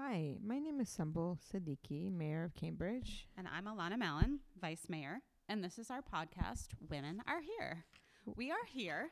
Hi, 0.00 0.36
my 0.46 0.60
name 0.60 0.78
is 0.80 0.88
Sumbul 0.88 1.38
Siddiqui, 1.40 2.12
Mayor 2.12 2.44
of 2.44 2.54
Cambridge. 2.54 3.26
And 3.36 3.48
I'm 3.48 3.64
Alanna 3.64 3.98
Mallon, 3.98 4.38
Vice 4.60 4.86
Mayor. 4.88 5.18
And 5.48 5.62
this 5.62 5.76
is 5.76 5.90
our 5.90 6.02
podcast, 6.02 6.68
Women 6.88 7.20
Are 7.26 7.40
Here. 7.40 7.84
We 8.24 8.52
are 8.52 8.64
here. 8.68 9.10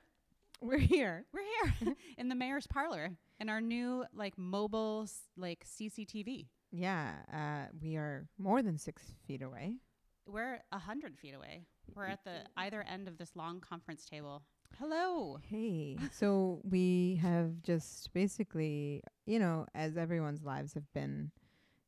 We're 0.60 0.78
here. 0.78 1.26
We're 1.34 1.74
here 1.82 1.96
in 2.18 2.28
the 2.28 2.36
mayor's 2.36 2.68
parlor 2.68 3.16
in 3.40 3.48
our 3.48 3.60
new 3.60 4.04
like 4.14 4.38
mobile 4.38 5.08
like 5.36 5.66
CCTV. 5.66 6.46
Yeah, 6.70 7.14
uh, 7.34 7.72
we 7.82 7.96
are 7.96 8.28
more 8.38 8.62
than 8.62 8.78
six 8.78 9.02
feet 9.26 9.42
away. 9.42 9.78
We're 10.24 10.60
a 10.70 10.78
hundred 10.78 11.18
feet 11.18 11.34
away. 11.34 11.66
We're 11.96 12.06
at 12.06 12.22
the 12.22 12.42
either 12.56 12.84
end 12.88 13.08
of 13.08 13.18
this 13.18 13.34
long 13.34 13.60
conference 13.60 14.04
table. 14.04 14.44
Hello. 14.78 15.38
Hey, 15.48 15.96
so 16.12 16.60
we 16.62 17.18
have 17.22 17.62
just 17.62 18.12
basically, 18.12 19.02
you 19.24 19.38
know, 19.38 19.66
as 19.74 19.96
everyone's 19.96 20.42
lives 20.42 20.74
have 20.74 20.92
been 20.92 21.30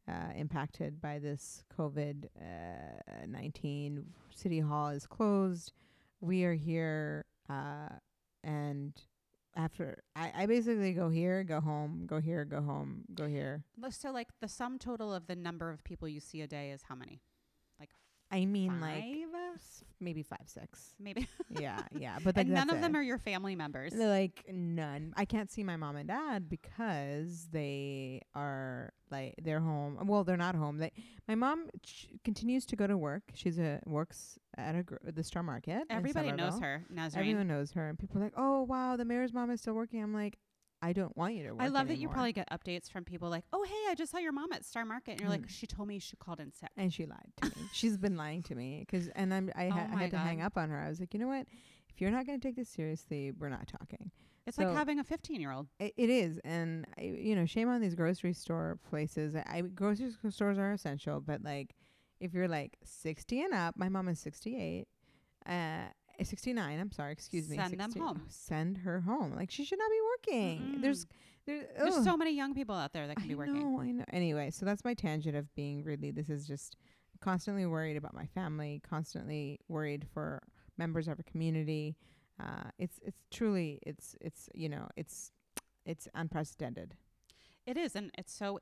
uh, 0.08 0.32
impacted 0.34 1.00
by 1.00 1.18
this 1.18 1.64
COVID 1.78 2.26
uh, 2.40 3.26
19, 3.26 4.04
City 4.34 4.60
Hall 4.60 4.88
is 4.88 5.06
closed. 5.06 5.72
We 6.20 6.44
are 6.44 6.54
here, 6.54 7.26
uh, 7.50 7.90
and 8.42 8.94
after 9.54 10.02
I, 10.16 10.32
I 10.34 10.46
basically 10.46 10.92
go 10.92 11.10
here, 11.10 11.44
go 11.44 11.60
home, 11.60 12.04
go 12.06 12.20
here, 12.20 12.44
go 12.44 12.62
home, 12.62 13.04
go 13.14 13.26
here. 13.26 13.64
So 13.90 14.10
like 14.10 14.28
the 14.40 14.48
sum 14.48 14.78
total 14.78 15.12
of 15.12 15.26
the 15.26 15.36
number 15.36 15.70
of 15.70 15.84
people 15.84 16.08
you 16.08 16.20
see 16.20 16.40
a 16.40 16.46
day 16.46 16.70
is 16.70 16.84
how 16.88 16.94
many? 16.94 17.20
I 18.30 18.44
mean, 18.44 18.72
five? 18.72 18.80
like 18.80 19.18
maybe 20.00 20.22
five, 20.22 20.46
six. 20.46 20.94
maybe. 20.98 21.28
yeah, 21.58 21.80
yeah, 21.98 22.18
but 22.22 22.36
like 22.36 22.46
and 22.46 22.54
none 22.54 22.70
of 22.70 22.80
them 22.80 22.94
it. 22.94 22.98
are 22.98 23.02
your 23.02 23.18
family 23.18 23.56
members. 23.56 23.92
They're 23.92 24.08
like 24.08 24.44
none. 24.50 25.12
I 25.16 25.24
can't 25.24 25.50
see 25.50 25.64
my 25.64 25.76
mom 25.76 25.96
and 25.96 26.08
dad 26.08 26.48
because 26.48 27.48
they 27.50 28.22
are 28.34 28.92
like 29.10 29.34
they're 29.42 29.60
home. 29.60 29.98
Well, 30.06 30.24
they're 30.24 30.36
not 30.36 30.54
home. 30.54 30.78
They 30.78 30.92
my 31.26 31.34
mom 31.34 31.68
ch- 31.82 32.08
continues 32.24 32.66
to 32.66 32.76
go 32.76 32.86
to 32.86 32.96
work. 32.96 33.22
She's 33.34 33.58
a 33.58 33.80
works 33.86 34.38
at 34.56 34.74
a 34.74 34.82
gr- 34.82 34.96
the 35.04 35.22
Star 35.22 35.42
Market. 35.42 35.84
Everybody 35.90 36.32
knows 36.32 36.58
her, 36.60 36.84
Nazarene. 36.90 37.28
Everyone 37.28 37.48
knows 37.48 37.72
her, 37.72 37.88
and 37.88 37.98
people 37.98 38.20
are 38.20 38.24
like, 38.24 38.34
"Oh 38.36 38.62
wow, 38.62 38.96
the 38.96 39.04
mayor's 39.04 39.32
mom 39.32 39.50
is 39.50 39.60
still 39.60 39.74
working." 39.74 40.02
I'm 40.02 40.14
like, 40.14 40.38
I 40.80 40.92
don't 40.92 41.16
want 41.16 41.34
you 41.34 41.44
to 41.44 41.50
work. 41.52 41.62
I 41.62 41.68
love 41.68 41.88
that 41.88 41.98
you 41.98 42.08
probably 42.08 42.32
get 42.32 42.48
updates 42.50 42.90
from 42.90 43.04
people 43.04 43.28
like, 43.30 43.44
"Oh, 43.52 43.64
hey, 43.64 43.90
I 43.90 43.94
just 43.96 44.12
saw 44.12 44.18
your 44.18 44.32
mom 44.32 44.52
at 44.52 44.64
Star 44.64 44.84
Market," 44.84 45.12
and 45.12 45.20
you're 45.20 45.28
like, 45.30 45.42
Mm. 45.46 45.48
"She 45.50 45.66
told 45.66 45.88
me 45.88 45.98
she 45.98 46.16
called 46.16 46.38
in 46.40 46.52
sick." 46.52 46.70
And 46.76 46.92
she 46.92 47.04
lied 47.06 47.32
to 47.42 47.46
me. 47.48 47.68
She's 47.72 47.96
been 47.96 48.16
lying 48.16 48.42
to 48.44 48.54
me 48.54 48.84
because, 48.86 49.08
and 49.08 49.34
I'm 49.34 49.50
I, 49.56 49.68
ha- 49.70 49.88
Oh 49.92 49.96
I 49.96 50.00
had 50.02 50.10
to 50.12 50.18
hang 50.18 50.40
up 50.40 50.56
on 50.56 50.70
her. 50.70 50.78
I 50.80 50.88
was 50.88 51.00
like, 51.00 51.12
you 51.14 51.20
know 51.20 51.26
what? 51.28 51.46
If 51.90 52.00
you're 52.00 52.10
not 52.12 52.26
going 52.26 52.38
to 52.38 52.46
take 52.46 52.54
this 52.56 52.68
seriously, 52.68 53.32
we're 53.32 53.48
not 53.48 53.66
talking. 53.66 54.10
It's 54.46 54.56
So- 54.56 54.64
like 54.64 54.76
having 54.76 54.98
a 55.00 55.04
15 55.04 55.40
year 55.40 55.50
old. 55.52 55.66
It, 55.80 55.94
it 55.96 56.10
is, 56.10 56.38
and 56.44 56.86
I, 56.96 57.02
you 57.02 57.34
know, 57.34 57.44
shame 57.44 57.68
on 57.68 57.80
these 57.80 57.94
grocery 57.96 58.32
store 58.32 58.78
places. 58.88 59.34
I, 59.34 59.44
I 59.50 59.60
grocery 59.62 60.12
stores 60.30 60.58
are 60.58 60.72
essential, 60.72 61.20
but 61.20 61.42
like, 61.42 61.74
if 62.20 62.32
you're 62.34 62.48
like 62.48 62.78
60 62.84 63.40
and 63.42 63.52
up, 63.52 63.74
my 63.76 63.88
mom 63.88 64.08
is 64.08 64.20
68, 64.20 64.86
uh, 65.46 65.52
69. 66.26 66.80
I'm 66.80 66.92
sorry, 66.92 67.12
excuse 67.12 67.48
me. 67.48 67.56
Send 67.56 67.78
them 67.78 67.92
home. 67.92 68.22
Send 68.28 68.78
her 68.78 69.00
home. 69.00 69.34
Like 69.34 69.50
she 69.50 69.64
should 69.64 69.78
not 69.78 69.90
be 69.90 70.00
working. 70.34 70.80
There's, 70.80 71.06
there, 71.46 71.66
There's 71.78 71.96
ugh. 71.96 72.04
so 72.04 72.16
many 72.16 72.34
young 72.34 72.54
people 72.54 72.74
out 72.74 72.92
there 72.92 73.06
that 73.06 73.16
can 73.16 73.24
I 73.24 73.28
be 73.28 73.34
working. 73.34 73.72
know, 73.72 73.80
I 73.80 73.90
know. 73.90 74.04
Anyway, 74.12 74.50
so 74.50 74.66
that's 74.66 74.84
my 74.84 74.94
tangent 74.94 75.36
of 75.36 75.54
being 75.54 75.82
really. 75.84 76.10
This 76.10 76.28
is 76.28 76.46
just 76.46 76.76
constantly 77.20 77.66
worried 77.66 77.96
about 77.96 78.14
my 78.14 78.26
family, 78.26 78.82
constantly 78.88 79.58
worried 79.68 80.06
for 80.12 80.42
members 80.76 81.08
of 81.08 81.18
our 81.18 81.24
community. 81.30 81.96
Uh, 82.40 82.70
it's 82.78 83.00
it's 83.02 83.18
truly 83.30 83.80
it's 83.82 84.14
it's 84.20 84.48
you 84.54 84.68
know 84.68 84.88
it's 84.96 85.32
it's 85.84 86.06
unprecedented. 86.14 86.94
It 87.66 87.76
is, 87.76 87.96
and 87.96 88.10
it's 88.16 88.32
so 88.32 88.60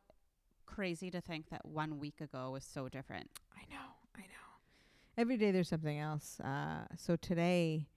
crazy 0.65 1.11
to 1.11 1.21
think 1.21 1.51
that 1.51 1.65
one 1.65 1.99
week 1.99 2.21
ago 2.21 2.51
was 2.51 2.65
so 2.65 2.89
different. 2.89 3.31
I 3.55 3.63
know. 3.73 3.96
Every 5.17 5.37
day 5.37 5.51
there's 5.51 5.69
something 5.69 5.99
else. 5.99 6.41
Uh, 6.41 6.85
so 6.97 7.17
today, 7.17 7.89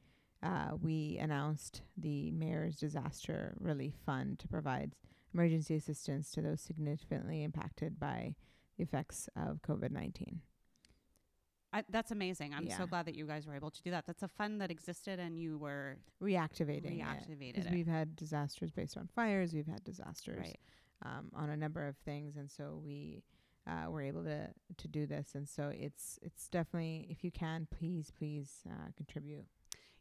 uh, 0.41 0.71
we 0.81 1.17
announced 1.19 1.81
the 1.97 2.31
mayor's 2.31 2.77
disaster 2.77 3.55
relief 3.59 3.93
fund 4.05 4.39
to 4.39 4.47
provide 4.47 4.95
emergency 5.33 5.75
assistance 5.75 6.31
to 6.31 6.41
those 6.41 6.61
significantly 6.61 7.43
impacted 7.43 7.99
by 7.99 8.35
the 8.77 8.83
effects 8.83 9.27
of 9.35 9.61
COVID 9.61 9.91
nineteen. 9.91 10.41
I, 11.71 11.83
that's 11.89 12.09
amazing. 12.11 12.53
I'm 12.53 12.65
Yeah. 12.65 12.77
so 12.77 12.87
glad 12.87 13.05
that 13.05 13.13
you 13.15 13.27
guys 13.27 13.45
were 13.45 13.53
able 13.53 13.69
to 13.69 13.81
do 13.83 13.91
that. 13.91 14.07
That's 14.07 14.23
a 14.23 14.27
fund 14.27 14.59
that 14.61 14.71
existed, 14.71 15.19
and 15.19 15.37
you 15.37 15.57
were 15.59 15.97
Reactivating, 16.23 16.99
reactivated 16.99 17.53
because 17.55 17.65
it. 17.67 17.71
we've 17.73 17.85
had 17.85 18.15
disasters 18.15 18.71
based 18.71 18.97
on 18.97 19.07
fires. 19.13 19.53
We've 19.53 19.67
had 19.67 19.83
disasters 19.83 20.39
Right. 20.39 20.59
um, 21.03 21.29
on 21.35 21.49
a 21.51 21.57
number 21.57 21.85
of 21.85 21.95
things, 21.97 22.37
and 22.37 22.49
so 22.49 22.81
we 22.83 23.21
uh, 23.69 23.89
were 23.89 24.01
able 24.01 24.23
to 24.23 24.49
to 24.77 24.87
do 24.87 25.05
this. 25.05 25.31
And 25.35 25.47
so 25.47 25.71
it's 25.73 26.19
it's 26.21 26.47
definitely 26.47 27.07
if 27.09 27.23
you 27.23 27.31
can, 27.31 27.67
please 27.69 28.11
please 28.17 28.63
uh, 28.69 28.91
contribute. 28.97 29.45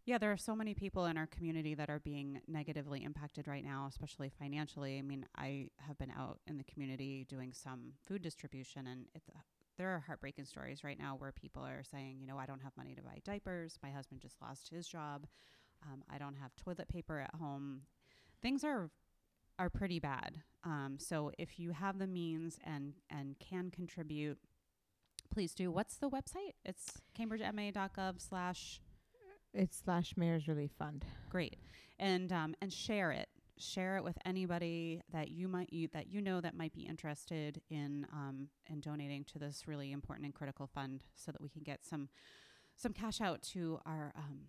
Yeah, 0.04 0.16
there 0.16 0.32
are 0.32 0.38
so 0.38 0.56
many 0.56 0.72
people 0.72 1.04
in 1.04 1.18
our 1.18 1.26
community 1.26 1.74
that 1.74 1.90
are 1.90 1.98
being 1.98 2.40
negatively 2.48 3.04
impacted 3.04 3.46
right 3.46 3.62
now, 3.62 3.86
especially 3.90 4.30
financially. 4.30 4.98
I 4.98 5.02
mean, 5.02 5.26
I 5.36 5.68
have 5.86 5.98
been 5.98 6.10
out 6.18 6.38
in 6.46 6.56
the 6.56 6.64
community 6.64 7.26
doing 7.28 7.52
some 7.52 7.92
food 8.06 8.22
distribution, 8.22 8.86
and 8.86 9.04
it, 9.14 9.20
there 9.76 9.90
are 9.90 10.02
heartbreaking 10.06 10.46
stories 10.46 10.82
right 10.82 10.98
now 10.98 11.16
where 11.18 11.30
people 11.30 11.62
are 11.62 11.84
saying, 11.84 12.20
you 12.22 12.26
know, 12.26 12.38
I 12.38 12.46
don't 12.46 12.62
have 12.62 12.74
money 12.74 12.94
to 12.94 13.02
buy 13.02 13.18
diapers. 13.22 13.78
My 13.82 13.90
husband 13.90 14.22
just 14.22 14.40
lost 14.40 14.70
his 14.70 14.88
job. 14.88 15.26
Um, 15.82 16.02
I 16.10 16.16
don't 16.16 16.36
have 16.36 16.56
toilet 16.56 16.88
paper 16.88 17.20
at 17.20 17.38
home. 17.38 17.82
Things 18.40 18.64
are 18.64 18.90
are 19.58 19.70
pretty 19.70 19.98
bad. 19.98 20.42
Um, 20.64 20.96
so 20.98 21.32
if 21.38 21.58
you 21.58 21.72
have 21.72 21.98
the 21.98 22.06
means 22.06 22.58
and 22.64 22.94
and 23.10 23.38
can 23.38 23.70
contribute, 23.70 24.38
please 25.32 25.54
do. 25.54 25.70
What's 25.70 25.96
the 25.96 26.10
website? 26.10 26.54
It's 26.64 27.00
cambridgema.gov 27.18 28.20
slash 28.20 28.80
It's 29.54 29.82
slash 29.84 30.14
mayor's 30.16 30.48
relief 30.48 30.72
fund. 30.78 31.04
great 31.30 31.56
and 31.98 32.32
um, 32.32 32.54
and 32.60 32.72
share 32.72 33.10
it 33.12 33.28
share 33.58 33.96
it 33.96 34.04
with 34.04 34.16
anybody 34.24 35.02
that 35.12 35.30
you 35.30 35.48
might 35.48 35.72
you, 35.72 35.88
that 35.92 36.06
you 36.08 36.20
know 36.20 36.40
that 36.40 36.56
might 36.56 36.72
be 36.72 36.82
interested 36.82 37.60
in 37.70 38.06
um, 38.12 38.48
in 38.70 38.80
donating 38.80 39.24
to 39.24 39.38
this 39.38 39.64
really 39.66 39.90
important 39.92 40.24
and 40.24 40.34
critical 40.34 40.66
fund 40.66 41.02
so 41.16 41.32
that 41.32 41.40
we 41.40 41.48
can 41.48 41.62
get 41.62 41.84
some 41.84 42.08
some 42.76 42.92
cash 42.92 43.20
out 43.20 43.42
to 43.42 43.80
our 43.84 44.12
um, 44.16 44.42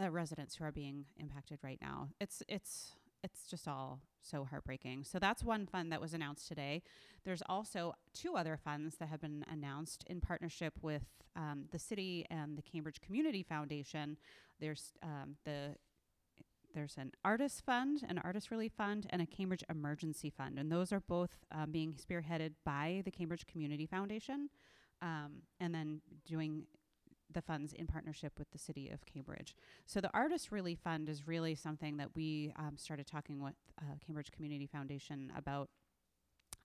uh, 0.00 0.08
residents 0.10 0.54
who 0.56 0.64
are 0.64 0.72
being 0.72 1.04
impacted 1.18 1.58
right 1.62 1.78
now 1.80 2.08
it's 2.20 2.42
it's 2.48 2.92
it's 3.22 3.46
just 3.46 3.68
all 3.68 4.00
so 4.22 4.44
heartbreaking. 4.44 5.04
So 5.04 5.18
that's 5.18 5.42
one 5.42 5.66
fund 5.66 5.92
that 5.92 6.00
was 6.00 6.14
announced 6.14 6.48
today. 6.48 6.82
There's 7.24 7.42
also 7.48 7.94
two 8.14 8.36
other 8.36 8.56
funds 8.56 8.96
that 8.96 9.08
have 9.08 9.20
been 9.20 9.44
announced 9.50 10.04
in 10.06 10.20
partnership 10.20 10.74
with 10.82 11.04
um, 11.36 11.64
the 11.70 11.78
city 11.78 12.26
and 12.30 12.56
the 12.56 12.62
Cambridge 12.62 13.00
Community 13.00 13.42
Foundation. 13.42 14.16
There's 14.58 14.92
um, 15.02 15.36
the 15.44 15.76
there's 16.72 16.96
an 16.98 17.10
artist 17.24 17.64
fund, 17.64 18.04
an 18.08 18.18
artist 18.18 18.50
relief 18.52 18.72
fund, 18.76 19.06
and 19.10 19.20
a 19.20 19.26
Cambridge 19.26 19.64
emergency 19.68 20.30
fund, 20.30 20.56
and 20.56 20.70
those 20.70 20.92
are 20.92 21.00
both 21.00 21.38
um, 21.50 21.72
being 21.72 21.94
spearheaded 21.94 22.52
by 22.64 23.02
the 23.04 23.10
Cambridge 23.10 23.44
Community 23.46 23.86
Foundation, 23.86 24.50
um, 25.02 25.42
and 25.58 25.74
then 25.74 26.00
doing 26.24 26.62
the 27.32 27.42
funds 27.42 27.72
in 27.72 27.86
partnership 27.86 28.32
with 28.38 28.50
the 28.50 28.58
city 28.58 28.88
of 28.90 29.04
Cambridge. 29.06 29.54
So 29.86 30.00
the 30.00 30.10
artist 30.12 30.50
relief 30.50 30.78
fund 30.82 31.08
is 31.08 31.26
really 31.28 31.54
something 31.54 31.96
that 31.98 32.14
we 32.14 32.52
um, 32.56 32.76
started 32.76 33.06
talking 33.06 33.42
with 33.42 33.54
uh, 33.80 33.94
Cambridge 34.04 34.30
Community 34.32 34.66
Foundation 34.66 35.32
about 35.36 35.68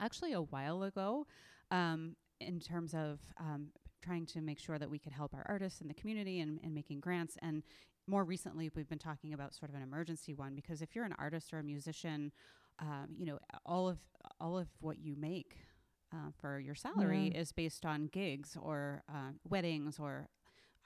actually 0.00 0.32
a 0.32 0.42
while 0.42 0.82
ago, 0.82 1.26
um, 1.70 2.16
in 2.40 2.60
terms 2.60 2.94
of 2.94 3.20
um, 3.40 3.68
trying 4.02 4.26
to 4.26 4.40
make 4.40 4.58
sure 4.58 4.78
that 4.78 4.90
we 4.90 4.98
could 4.98 5.12
help 5.12 5.32
our 5.34 5.44
artists 5.48 5.80
in 5.80 5.88
the 5.88 5.94
community 5.94 6.40
and, 6.40 6.60
and 6.62 6.74
making 6.74 7.00
grants 7.00 7.36
and 7.42 7.62
more 8.08 8.22
recently 8.24 8.70
we've 8.76 8.88
been 8.88 8.98
talking 8.98 9.32
about 9.32 9.52
sort 9.52 9.68
of 9.68 9.74
an 9.74 9.82
emergency 9.82 10.32
one 10.32 10.54
because 10.54 10.80
if 10.80 10.94
you're 10.94 11.04
an 11.04 11.14
artist 11.18 11.52
or 11.52 11.58
a 11.58 11.62
musician 11.64 12.30
um, 12.78 13.06
you 13.18 13.26
know 13.26 13.38
all 13.64 13.88
of 13.88 13.98
all 14.38 14.56
of 14.58 14.68
what 14.80 14.98
you 14.98 15.16
make 15.16 15.56
uh, 16.14 16.30
for 16.40 16.60
your 16.60 16.74
salary 16.76 17.32
Yeah. 17.34 17.40
is 17.40 17.50
based 17.50 17.84
on 17.84 18.06
gigs 18.12 18.56
or 18.60 19.02
uh, 19.08 19.30
weddings 19.48 19.98
or 19.98 20.28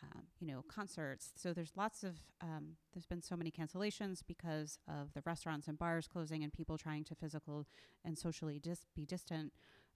um, 0.03 0.23
you 0.39 0.47
know 0.47 0.63
concerts 0.69 1.33
so 1.37 1.53
there's 1.53 1.73
lots 1.77 2.03
of 2.03 2.17
um, 2.41 2.77
there's 2.93 3.07
been 3.07 3.23
so 3.23 3.37
many 3.37 3.51
cancellations 3.51 4.21
because 4.27 4.79
of 4.89 5.13
the 5.15 5.23
restaurants 5.27 5.69
and 5.69 5.79
bars 5.79 6.07
closing 6.07 6.43
and 6.43 6.53
people 6.53 6.79
trying 6.79 7.05
to 7.05 7.15
physical 7.15 7.67
and 8.05 8.19
socially 8.19 8.59
dis- 8.59 8.87
be 8.95 9.05
distant 9.05 9.53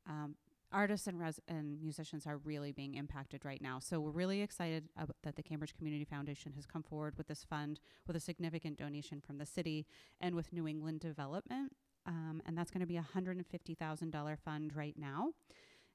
um, 0.08 0.36
artists 0.74 1.06
and, 1.06 1.20
res- 1.20 1.40
and 1.48 1.80
musicians 1.80 2.26
are 2.26 2.38
really 2.38 2.72
being 2.72 2.94
impacted 2.94 3.44
right 3.44 3.62
now. 3.62 3.78
So 3.78 4.00
we're 4.00 4.10
really 4.10 4.42
excited 4.42 4.88
ab- 4.98 5.14
that 5.22 5.36
the 5.36 5.42
Cambridge 5.42 5.74
Community 5.76 6.04
Foundation 6.04 6.52
has 6.54 6.66
come 6.66 6.82
forward 6.82 7.16
with 7.16 7.28
this 7.28 7.44
fund 7.44 7.78
with 8.06 8.16
a 8.16 8.20
significant 8.20 8.76
donation 8.76 9.20
from 9.20 9.38
the 9.38 9.46
city 9.46 9.86
and 10.20 10.34
with 10.34 10.52
New 10.52 10.66
England 10.66 11.00
Development. 11.00 11.72
Um, 12.06 12.42
and 12.44 12.58
that's 12.58 12.70
going 12.70 12.80
to 12.80 12.86
be 12.86 12.98
a 12.98 13.06
$150,000 13.14 14.38
fund 14.38 14.76
right 14.76 14.94
now. 14.98 15.30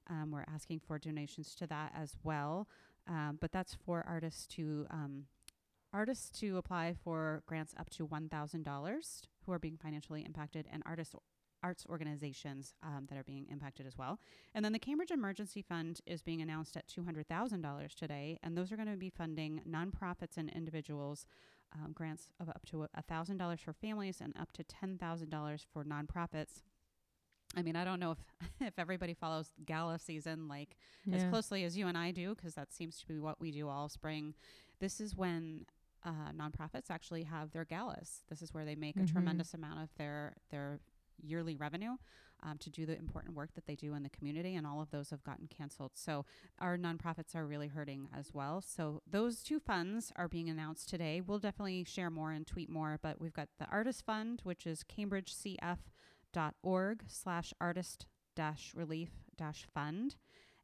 Um, 0.08 0.32
we're 0.32 0.44
asking 0.52 0.80
for 0.80 0.98
donations 0.98 1.54
to 1.56 1.66
that 1.68 1.92
as 1.94 2.16
well. 2.24 2.66
Um, 3.08 3.38
but 3.40 3.52
that's 3.52 3.74
for 3.74 4.04
artists 4.06 4.46
to 4.48 4.86
um, 4.90 5.24
artists 5.92 6.30
to 6.40 6.56
apply 6.56 6.94
for 7.02 7.42
grants 7.46 7.74
up 7.78 7.90
to 7.90 8.06
$1,000 8.06 9.22
who 9.44 9.52
are 9.52 9.58
being 9.58 9.76
financially 9.76 10.24
impacted 10.24 10.66
and 10.72 10.82
artists 10.86 11.14
arts 11.62 11.84
organizations 11.88 12.74
um, 12.82 13.06
that 13.08 13.18
are 13.18 13.24
being 13.24 13.46
impacted 13.50 13.86
as 13.86 13.96
well. 13.98 14.18
And 14.54 14.64
then 14.64 14.72
the 14.72 14.78
Cambridge 14.78 15.10
Emergency 15.10 15.62
Fund 15.62 16.00
is 16.06 16.22
being 16.22 16.40
announced 16.40 16.76
at 16.76 16.88
$200,000 16.88 17.94
today, 17.94 18.38
and 18.42 18.56
those 18.56 18.72
are 18.72 18.76
going 18.76 18.90
to 18.90 18.96
be 18.96 19.10
funding 19.10 19.60
nonprofits 19.68 20.36
and 20.36 20.48
individuals. 20.50 21.26
Um, 21.72 21.92
grants 21.92 22.32
of 22.40 22.48
up 22.48 22.66
to 22.70 22.88
$1,000 22.98 23.60
for 23.60 23.72
families 23.72 24.20
and 24.20 24.34
up 24.36 24.50
to 24.52 24.64
$10,000 24.64 25.66
for 25.72 25.84
nonprofits. 25.84 26.62
I 27.56 27.62
mean, 27.62 27.76
I 27.76 27.84
don't 27.84 28.00
know 28.00 28.12
if 28.12 28.18
if 28.60 28.78
everybody 28.78 29.14
follows 29.14 29.50
gala 29.64 29.98
season 29.98 30.48
like 30.48 30.76
as 31.12 31.22
closely 31.30 31.64
as 31.64 31.76
you 31.76 31.86
and 31.88 31.96
I 31.98 32.10
do, 32.12 32.34
because 32.34 32.54
that 32.54 32.72
seems 32.72 32.98
to 33.00 33.06
be 33.06 33.18
what 33.18 33.40
we 33.40 33.50
do 33.50 33.68
all 33.68 33.88
spring. 33.88 34.34
This 34.80 35.00
is 35.00 35.16
when 35.16 35.66
uh, 36.04 36.32
nonprofits 36.34 36.90
actually 36.90 37.24
have 37.24 37.50
their 37.52 37.64
galas. 37.64 38.20
This 38.28 38.40
is 38.42 38.54
where 38.54 38.64
they 38.64 38.74
make 38.76 38.96
Mhm. 38.96 39.04
a 39.04 39.12
tremendous 39.12 39.52
amount 39.54 39.80
of 39.82 39.90
their 39.96 40.34
their 40.50 40.80
yearly 41.22 41.54
revenue 41.54 41.96
um, 42.42 42.56
to 42.56 42.70
do 42.70 42.86
the 42.86 42.96
important 42.96 43.34
work 43.36 43.52
that 43.54 43.66
they 43.66 43.74
do 43.76 43.92
in 43.94 44.02
the 44.02 44.08
community, 44.08 44.54
and 44.56 44.66
all 44.66 44.80
of 44.80 44.90
those 44.90 45.10
have 45.10 45.22
gotten 45.22 45.46
canceled. 45.48 45.90
So 45.94 46.24
our 46.58 46.78
nonprofits 46.78 47.34
are 47.34 47.46
really 47.46 47.68
hurting 47.68 48.08
as 48.16 48.32
well. 48.32 48.62
So 48.62 49.02
those 49.06 49.42
two 49.42 49.60
funds 49.60 50.10
are 50.16 50.28
being 50.28 50.48
announced 50.48 50.88
today. 50.88 51.20
We'll 51.20 51.38
definitely 51.38 51.84
share 51.84 52.08
more 52.08 52.32
and 52.32 52.46
tweet 52.46 52.70
more, 52.70 52.98
but 53.02 53.20
we've 53.20 53.34
got 53.34 53.48
the 53.58 53.66
Artist 53.66 54.06
Fund, 54.06 54.40
which 54.44 54.66
is 54.66 54.82
cambridgecf.org 56.32 57.04
slash 57.08 57.52
artist 57.60 58.06
dash 58.36 58.72
relief 58.74 59.10
dash 59.36 59.66
fund. 59.72 60.16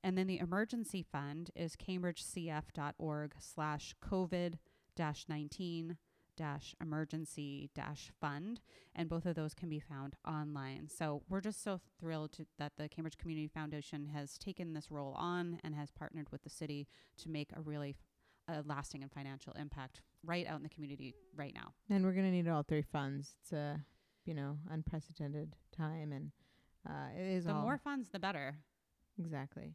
And 0.02 0.16
then 0.16 0.26
the 0.26 0.38
emergency 0.38 1.02
fund 1.02 1.50
is 1.56 1.76
cambridgecf.org 1.76 3.34
slash 3.38 3.94
COVID 4.04 4.54
dash 4.94 5.24
19 5.28 5.96
dash 6.36 6.74
emergency 6.80 7.70
dash 7.74 8.12
fund. 8.20 8.60
And 8.94 9.08
both 9.08 9.26
of 9.26 9.34
those 9.34 9.54
can 9.54 9.68
be 9.68 9.80
found 9.80 10.14
online. 10.26 10.88
So 10.88 11.22
we're 11.28 11.40
just 11.40 11.62
so 11.62 11.80
thrilled 11.98 12.32
to, 12.32 12.46
that 12.58 12.72
the 12.76 12.88
Cambridge 12.88 13.16
Community 13.16 13.48
Foundation 13.48 14.06
has 14.06 14.38
taken 14.38 14.74
this 14.74 14.90
role 14.90 15.14
on 15.18 15.58
and 15.64 15.74
has 15.74 15.90
partnered 15.90 16.30
with 16.30 16.42
the 16.42 16.50
city 16.50 16.86
to 17.18 17.30
make 17.30 17.50
a 17.56 17.60
really 17.60 17.96
a 18.48 18.62
lasting 18.64 19.02
and 19.02 19.10
financial 19.10 19.52
impact 19.54 20.02
right 20.24 20.46
out 20.46 20.56
in 20.56 20.62
the 20.62 20.68
community 20.68 21.14
right 21.34 21.52
now. 21.52 21.72
And 21.90 22.04
we're 22.04 22.12
gonna 22.12 22.30
need 22.30 22.46
all 22.46 22.62
three 22.62 22.82
funds. 22.82 23.34
A 23.52 23.80
you 24.26 24.34
know 24.34 24.58
unprecedented 24.70 25.54
time, 25.76 26.12
and 26.12 26.30
uh, 26.88 27.08
it 27.16 27.26
is 27.26 27.44
The 27.44 27.54
more 27.54 27.78
funds, 27.78 28.08
the 28.10 28.18
better. 28.18 28.56
exactly. 29.18 29.74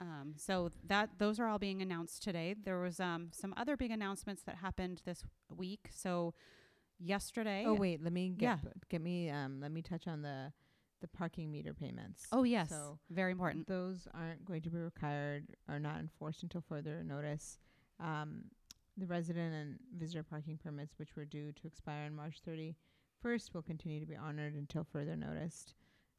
Um, 0.00 0.34
so 0.36 0.70
that 0.88 1.10
those 1.18 1.38
are 1.38 1.46
all 1.46 1.58
being 1.58 1.82
announced 1.82 2.22
today. 2.22 2.54
There 2.64 2.80
was 2.80 3.00
um, 3.00 3.28
some 3.32 3.52
other 3.56 3.76
big 3.76 3.90
announcements 3.90 4.42
that 4.44 4.56
happened 4.56 5.02
this 5.04 5.22
week. 5.54 5.88
So 5.90 6.32
yesterday. 6.98 7.64
Oh 7.66 7.74
wait, 7.74 8.02
let 8.02 8.12
me 8.12 8.30
get 8.30 8.42
Yeah. 8.44 8.56
p- 8.62 8.68
get 8.88 9.00
me 9.02 9.30
um 9.30 9.60
let 9.60 9.70
me 9.72 9.82
touch 9.82 10.06
on 10.08 10.22
the 10.22 10.52
the 11.00 11.08
parking 11.08 11.50
meter 11.50 11.72
payments. 11.74 12.26
Oh 12.32 12.42
yes, 12.42 12.68
So 12.68 12.98
very 13.10 13.32
important. 13.32 13.66
Those 13.66 14.06
aren't 14.12 14.44
going 14.44 14.60
to 14.62 14.70
be 14.70 14.78
required 14.78 15.46
or 15.68 15.78
not 15.78 15.98
enforced 15.98 16.42
until 16.42 16.60
further 16.60 17.02
notice. 17.04 17.58
Um, 17.98 18.44
the 18.98 19.06
resident 19.06 19.54
and 19.54 19.78
visitor 19.98 20.22
parking 20.22 20.58
permits, 20.58 20.98
which 20.98 21.16
were 21.16 21.24
due 21.24 21.52
to 21.52 21.66
expire 21.66 22.04
on 22.04 22.14
March 22.14 22.42
31st, 23.24 23.54
will 23.54 23.62
continue 23.62 24.00
to 24.00 24.06
be 24.06 24.16
honored 24.16 24.54
until 24.54 24.84
further 24.84 25.16
noticed. 25.16 25.74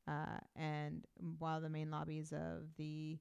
Uh, 0.08 0.40
and 0.56 1.06
while 1.38 1.62
the 1.62 1.70
main 1.70 1.92
lobbies 1.92 2.34
of 2.34 2.76
the 2.78 3.18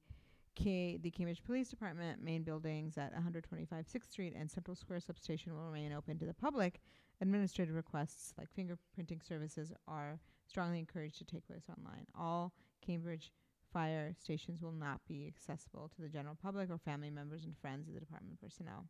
K- 0.57 0.99
the 1.01 1.11
Cambridge 1.11 1.45
Police 1.45 1.69
Department 1.69 2.23
main 2.23 2.43
buildings 2.43 2.99
at 2.99 3.13
125 3.13 3.87
6th 3.87 4.11
Street 4.11 4.35
and 4.37 4.51
Central 4.51 4.75
Square 4.75 5.01
substation 5.01 5.55
will 5.55 5.65
remain 5.65 5.93
open 5.93 6.19
to 6.19 6.27
the 6.27 6.35
public, 6.35 6.81
administrative 7.21 7.75
requests 7.75 8.35
like 8.37 8.49
fingerprinting 8.55 9.27
services 9.27 9.73
are 9.87 10.19
strongly 10.47 10.79
encouraged 10.79 11.19
to 11.19 11.25
take 11.25 11.47
place 11.47 11.65
online. 11.69 12.07
All 12.19 12.53
Cambridge 12.85 13.33
fire 13.73 14.13
stations 14.19 14.61
will 14.61 14.73
not 14.73 15.01
be 15.07 15.27
accessible 15.27 15.91
to 15.95 16.03
the 16.03 16.09
general 16.09 16.37
public 16.43 16.71
or 16.71 16.79
family 16.79 17.11
members 17.11 17.45
and 17.45 17.57
friends 17.57 17.87
of 17.89 17.95
the 17.95 18.01
department 18.01 18.41
personnel. 18.41 18.87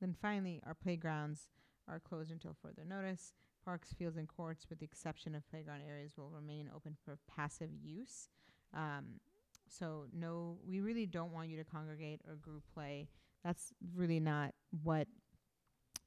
Then 0.00 0.14
finally, 0.20 0.60
our 0.66 0.74
playgrounds 0.74 1.48
are 1.88 2.00
closed 2.00 2.30
until 2.30 2.56
further 2.62 2.84
notice. 2.84 3.34
Parks, 3.64 3.92
fields, 3.92 4.16
and 4.16 4.28
courts, 4.28 4.66
with 4.68 4.78
the 4.80 4.84
exception 4.84 5.34
of 5.34 5.48
playground 5.48 5.82
areas, 5.88 6.12
will 6.16 6.30
remain 6.30 6.70
open 6.74 6.96
for 7.04 7.18
passive 7.28 7.70
use. 7.82 8.28
Um, 8.74 9.20
so 9.68 10.06
no, 10.12 10.58
we 10.66 10.80
really 10.80 11.06
don't 11.06 11.32
want 11.32 11.48
you 11.48 11.56
to 11.56 11.64
congregate 11.64 12.20
or 12.28 12.34
group 12.36 12.62
play. 12.74 13.08
That's 13.44 13.72
really 13.94 14.20
not 14.20 14.52
what 14.82 15.08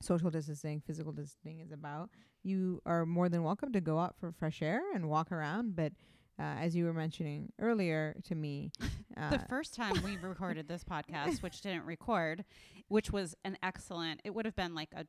social 0.02 0.30
distancing, 0.30 0.82
physical 0.86 1.12
distancing 1.12 1.60
is 1.60 1.72
about. 1.72 2.10
You 2.44 2.82
are 2.86 3.06
more 3.06 3.30
than 3.30 3.44
welcome 3.44 3.74
to 3.74 3.82
go 3.82 4.00
out 4.00 4.16
for 4.20 4.32
fresh 4.32 4.62
air 4.62 4.82
and 4.94 5.10
walk 5.10 5.32
around, 5.32 5.76
but 5.76 5.94
uh, 6.38 6.44
as 6.60 6.76
you 6.76 6.86
were 6.86 6.94
mentioning 6.94 7.52
earlier 7.60 8.16
to 8.26 8.36
me, 8.36 8.72
uh, 9.18 9.30
the 9.30 9.40
first 9.50 9.74
time 9.74 9.94
we 10.04 10.18
recorded 10.18 10.68
this 10.68 10.84
podcast, 10.90 11.42
which 11.42 11.62
didn't 11.62 11.86
record, 11.86 12.44
which 12.90 13.12
was 13.12 13.36
an 13.46 13.58
excellent. 13.64 14.22
It 14.24 14.36
would 14.36 14.46
have 14.46 14.56
been 14.56 14.76
like 14.76 14.90
a, 14.96 15.02
a 15.02 15.06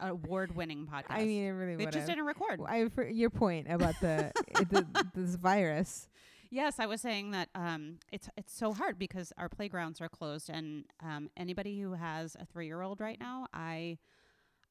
award-winning 0.00 0.86
podcast. 0.86 1.10
I 1.10 1.24
mean, 1.24 1.44
it 1.44 1.50
really 1.50 1.72
it 1.74 1.78
would 1.80 1.92
just 1.92 2.06
didn't 2.06 2.24
record. 2.24 2.60
I 2.66 2.88
for 2.88 3.08
your 3.08 3.30
point 3.30 3.66
about 3.70 3.94
the, 4.00 4.32
the 4.54 4.86
this 5.14 5.34
virus. 5.36 6.08
Yes, 6.50 6.78
I 6.78 6.86
was 6.86 7.00
saying 7.02 7.32
that 7.32 7.50
um, 7.54 7.98
it's 8.10 8.28
it's 8.36 8.56
so 8.56 8.72
hard 8.72 8.98
because 8.98 9.32
our 9.36 9.48
playgrounds 9.48 10.00
are 10.00 10.08
closed, 10.08 10.48
and 10.48 10.84
um, 11.02 11.30
anybody 11.36 11.78
who 11.80 11.92
has 11.92 12.36
a 12.40 12.46
three-year-old 12.46 13.00
right 13.00 13.20
now, 13.20 13.46
I 13.52 13.98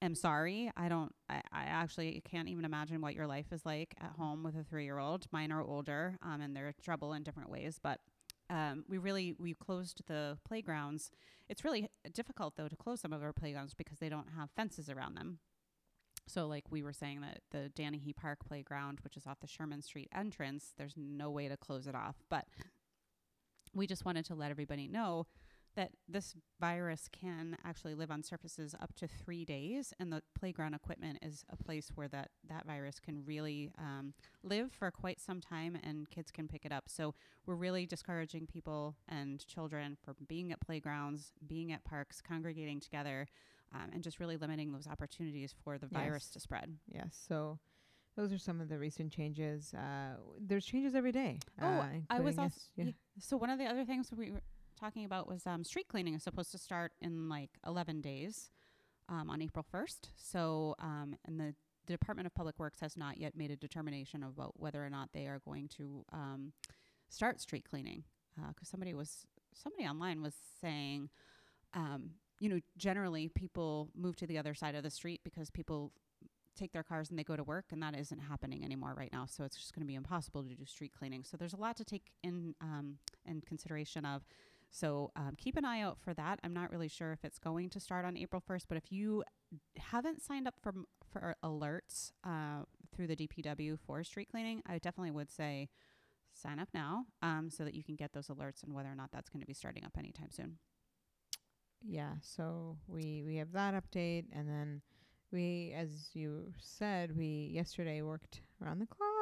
am 0.01 0.15
sorry. 0.15 0.71
I 0.75 0.89
don't. 0.89 1.13
I, 1.30 1.41
I 1.51 1.63
actually 1.65 2.21
can't 2.30 2.47
even 2.50 2.65
imagine 2.65 3.00
what 3.01 3.13
your 3.13 3.27
life 3.27 3.47
is 3.51 3.65
like 3.65 3.94
at 4.01 4.12
home 4.18 4.44
with 4.44 4.56
a 4.56 4.63
three-year-old. 4.63 5.27
Mine 5.31 5.51
are 5.51 5.62
older, 5.62 6.18
um, 6.23 6.41
and 6.41 6.56
they're 6.56 6.73
trouble 6.83 7.13
in 7.13 7.23
different 7.23 7.50
ways, 7.50 7.80
but. 7.81 8.00
Um, 8.49 8.85
we 8.88 8.97
really 8.97 9.35
we 9.38 9.53
closed 9.53 10.01
the 10.07 10.38
playgrounds. 10.47 11.11
It's 11.49 11.63
really 11.63 11.89
difficult 12.13 12.55
though 12.55 12.67
to 12.67 12.75
close 12.75 13.01
some 13.01 13.13
of 13.13 13.23
our 13.23 13.33
playgrounds 13.33 13.73
because 13.73 13.99
they 13.99 14.09
don't 14.09 14.29
have 14.38 14.49
fences 14.55 14.89
around 14.89 15.15
them. 15.15 15.39
So, 16.27 16.45
like 16.45 16.65
we 16.69 16.83
were 16.83 16.94
saying, 16.94 17.21
that 17.21 17.41
the 17.51 17.71
Danahy 17.73 18.13
Park 18.13 18.39
playground, 18.45 18.99
which 19.03 19.15
is 19.15 19.25
off 19.25 19.39
the 19.39 19.47
Sherman 19.47 19.81
Street 19.81 20.09
entrance, 20.13 20.73
there's 20.77 20.95
no 20.97 21.29
way 21.29 21.47
to 21.47 21.55
close 21.55 21.88
it 21.88 21.95
off. 21.95 22.15
But 22.29 22.45
we 23.73 23.88
just 23.88 24.03
wanted 24.03 24.25
to 24.25 24.35
let 24.35 24.51
everybody 24.51 24.88
know 24.88 25.27
that 25.77 25.91
this 26.09 26.35
virus 26.59 27.07
can 27.12 27.56
actually 27.63 27.95
live 27.95 28.12
on 28.12 28.21
surfaces 28.24 28.75
up 28.81 28.94
to 28.95 29.07
three 29.07 29.45
days, 29.45 29.94
and 30.00 30.12
the 30.12 30.21
playground 30.38 30.74
equipment 30.74 31.19
is 31.21 31.45
a 31.50 31.56
place 31.56 31.89
where 31.95 32.09
that 32.09 32.31
that 32.50 32.65
virus 32.65 33.00
can 33.00 33.24
really 33.25 33.71
um, 33.77 34.13
live 34.44 34.71
for 34.71 34.91
quite 34.91 35.21
some 35.21 35.39
time, 35.39 35.78
and 35.81 36.09
kids 36.09 36.31
can 36.31 36.47
pick 36.49 36.66
it 36.66 36.71
up. 36.73 36.85
So 36.87 37.13
we're 37.45 37.56
really 37.56 37.85
discouraging 37.85 38.47
people 38.47 38.95
and 39.07 39.45
children 39.47 39.95
from 40.04 40.16
being 40.28 40.51
at 40.51 40.59
playgrounds, 40.59 41.31
being 41.47 41.71
at 41.71 41.85
parks, 41.85 42.21
congregating 42.21 42.81
together 42.81 43.28
um, 43.73 43.90
and 43.94 44.04
just 44.04 44.19
really 44.19 44.37
limiting 44.37 44.71
those 44.71 44.87
opportunities 44.87 45.54
for 45.63 45.78
the 45.78 45.87
virus 45.87 46.23
Yes. 46.25 46.30
to 46.31 46.40
spread. 46.40 46.78
Yes. 46.87 47.25
So 47.28 47.59
those 48.16 48.33
are 48.33 48.37
some 48.37 48.59
of 48.61 48.69
the 48.69 48.80
recent 48.80 49.11
changes. 49.11 49.73
Uh, 49.73 50.18
there's 50.40 50.66
changes 50.66 50.95
every 50.95 51.11
day. 51.11 51.40
Oh, 51.61 51.66
uh, 51.68 51.85
I 52.09 52.19
was 52.19 52.37
also 52.40 52.59
yeah. 52.75 52.92
So 53.19 53.37
one 53.37 53.49
of 53.49 53.59
the 53.59 53.66
other 53.66 53.85
things 53.85 54.09
we 54.16 54.31
were 54.31 54.42
talking 54.79 55.05
about 55.05 55.27
was 55.27 55.45
um, 55.45 55.63
street 55.63 55.87
cleaning 55.87 56.13
is 56.13 56.23
supposed 56.23 56.51
to 56.51 56.57
start 56.57 56.91
in 57.01 57.29
like 57.29 57.49
11 57.65 58.01
days 58.01 58.49
um, 59.09 59.29
on 59.29 59.41
April 59.41 59.65
1st. 59.73 60.09
So 60.15 60.75
um, 60.79 61.15
and 61.25 61.39
the 61.39 61.55
Department 61.87 62.27
of 62.27 62.35
Public 62.35 62.59
Works 62.59 62.79
has 62.81 62.97
not 62.97 63.17
yet 63.17 63.35
made 63.35 63.51
a 63.51 63.55
determination 63.55 64.23
about 64.23 64.59
whether 64.59 64.85
or 64.85 64.89
not 64.89 65.09
they 65.13 65.25
are 65.25 65.41
going 65.45 65.69
to 65.77 66.05
um, 66.11 66.51
start 67.09 67.39
street 67.41 67.65
cleaning. 67.69 68.03
Because 68.49 68.67
somebody 68.67 68.93
was 68.93 69.25
somebody 69.55 69.85
online 69.85 70.21
was 70.21 70.35
saying, 70.61 71.09
um, 71.73 72.11
you 72.39 72.49
know, 72.49 72.59
generally 72.77 73.29
people 73.29 73.89
move 73.95 74.15
to 74.17 74.27
the 74.27 74.37
other 74.37 74.53
side 74.53 74.75
of 74.75 74.83
the 74.83 74.91
street 74.91 75.21
because 75.23 75.49
people 75.49 75.91
take 76.55 76.71
their 76.71 76.83
cars 76.83 77.09
and 77.09 77.17
they 77.17 77.23
go 77.23 77.35
to 77.35 77.43
work, 77.43 77.65
and 77.71 77.81
that 77.81 77.97
isn't 77.97 78.19
happening 78.19 78.63
anymore 78.63 78.93
right 78.95 79.11
now. 79.11 79.25
So 79.25 79.43
it's 79.43 79.57
just 79.57 79.73
going 79.73 79.81
to 79.81 79.87
be 79.87 79.95
impossible 79.95 80.43
to 80.43 80.49
do 80.49 80.65
street 80.65 80.91
cleaning. 80.97 81.23
So 81.23 81.35
there's 81.35 81.53
a 81.53 81.57
lot 81.57 81.77
to 81.77 81.83
take 81.83 82.11
in 82.23 82.53
um, 82.61 82.97
in 83.25 83.41
consideration 83.41 84.05
of. 84.05 84.23
So 84.69 85.12
um, 85.16 85.33
keep 85.38 85.57
an 85.57 85.66
eye 85.66 85.81
out 85.81 85.97
for 86.00 86.14
that. 86.14 86.40
I'm 86.44 86.54
not 86.54 86.71
really 86.71 86.88
sure 86.88 87.12
if 87.12 87.24
it's 87.24 87.40
going 87.40 87.69
to 87.71 87.80
start 87.80 88.06
on 88.06 88.18
April 88.18 88.44
1st, 88.47 88.64
but 88.68 88.78
if 88.78 88.92
you 88.92 89.24
haven't 89.78 90.21
signed 90.21 90.47
up 90.47 90.56
for 90.62 90.74
for 91.09 91.36
alerts 91.44 92.12
uh, 92.26 92.64
through 92.94 93.07
the 93.07 93.16
DPW 93.16 93.80
for 93.80 94.04
street 94.04 94.28
cleaning, 94.30 94.62
I 94.68 94.78
definitely 94.78 95.12
would 95.12 95.31
say 95.31 95.69
sign 96.33 96.59
up 96.59 96.69
now 96.74 97.06
um, 97.21 97.50
so 97.50 97.64
that 97.64 97.74
you 97.74 97.83
can 97.83 97.95
get 97.95 98.14
those 98.14 98.28
alerts 98.28 98.64
and 98.64 98.74
whether 98.74 98.90
or 98.92 98.95
not 98.95 99.12
that's 99.12 99.30
going 99.30 99.42
to 99.42 99.47
be 99.47 99.54
starting 99.54 99.86
up 99.86 99.97
anytime 99.97 100.31
soon. 100.31 100.57
Yeah, 101.81 102.14
so 102.21 102.78
we 102.88 103.24
we 103.26 103.38
have 103.38 103.52
that 103.54 103.74
update, 103.74 104.26
and 104.33 104.50
then 104.50 104.81
we, 105.31 105.74
as 105.76 106.09
you 106.14 106.54
said, 106.59 107.16
we 107.16 107.52
yesterday 107.54 108.02
worked 108.02 108.42
around 108.62 108.80
the 108.80 108.88
clock. 108.88 109.17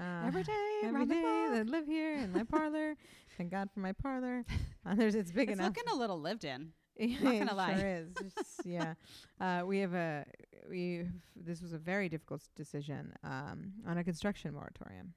Uh, 0.00 0.26
Every 0.26 0.42
day, 0.42 0.80
every 0.84 1.06
day 1.06 1.46
that 1.52 1.66
live 1.68 1.86
here 1.86 2.14
in 2.16 2.32
my 2.32 2.42
parlor. 2.44 2.94
Thank 3.36 3.50
God 3.50 3.70
for 3.72 3.80
my 3.80 3.92
parlor. 3.92 4.44
Uh, 4.86 4.94
there's 4.94 5.14
it's 5.14 5.30
big 5.30 5.50
It's 5.50 5.58
enough. 5.58 5.76
looking 5.76 5.92
a 5.92 5.96
little 5.96 6.20
lived 6.20 6.44
in. 6.44 6.72
Yeah, 7.00 7.18
not 7.22 7.32
gonna 7.38 7.52
it 7.52 7.54
lie. 7.54 7.78
Sure 7.78 7.88
is. 7.88 8.08
Just, 8.34 8.60
yeah. 8.66 8.94
Uh, 9.40 9.62
we 9.64 9.78
have 9.78 9.94
a 9.94 10.24
we. 10.68 11.04
This 11.36 11.62
was 11.62 11.72
a 11.72 11.78
very 11.78 12.08
difficult 12.08 12.42
decision 12.56 13.12
um, 13.22 13.72
on 13.86 13.98
a 13.98 14.02
construction 14.04 14.52
moratorium. 14.52 15.14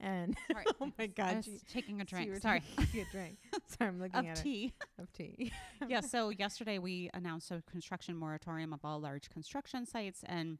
and 0.00 0.36
Sorry, 0.52 0.64
oh 0.80 0.90
my 0.98 1.06
God, 1.08 1.36
was 1.36 1.48
taking 1.70 2.00
a 2.00 2.04
drink. 2.04 2.34
Sorry, 2.36 2.62
taking 2.78 3.02
a 3.02 3.10
drink. 3.12 3.36
Sorry, 3.66 3.88
I'm 3.88 4.00
looking 4.00 4.18
of 4.18 4.24
at 4.24 4.38
it. 4.38 4.42
tea. 4.42 4.72
Of 4.98 5.12
tea. 5.12 5.52
yeah. 5.86 6.00
So 6.00 6.30
yesterday 6.30 6.78
we 6.78 7.10
announced 7.12 7.50
a 7.50 7.62
construction 7.70 8.16
moratorium 8.16 8.72
of 8.72 8.80
all 8.84 8.98
large 9.00 9.28
construction 9.28 9.84
sites, 9.84 10.24
and 10.26 10.56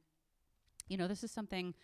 you 0.89 0.97
know 0.97 1.09
this 1.09 1.25
is 1.25 1.31
something 1.31 1.75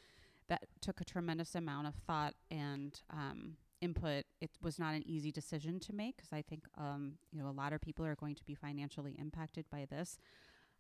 that 0.48 0.66
took 0.80 1.00
a 1.00 1.04
tremendous 1.04 1.54
amount 1.54 1.86
of 1.86 1.94
thought 2.06 2.34
and 2.50 3.00
um, 3.10 3.56
input. 3.80 4.24
It 4.40 4.50
was 4.62 4.78
not 4.78 4.94
an 4.94 5.02
easy 5.06 5.32
decision 5.32 5.80
to 5.80 5.92
make 5.94 6.16
because 6.16 6.32
I 6.32 6.42
think 6.42 6.64
um, 6.76 7.14
you 7.32 7.40
know 7.40 7.48
a 7.48 7.52
lot 7.52 7.72
of 7.72 7.80
people 7.80 8.04
are 8.04 8.16
going 8.16 8.34
to 8.34 8.44
be 8.44 8.54
financially 8.54 9.16
impacted 9.18 9.66
by 9.70 9.86
this. 9.88 10.18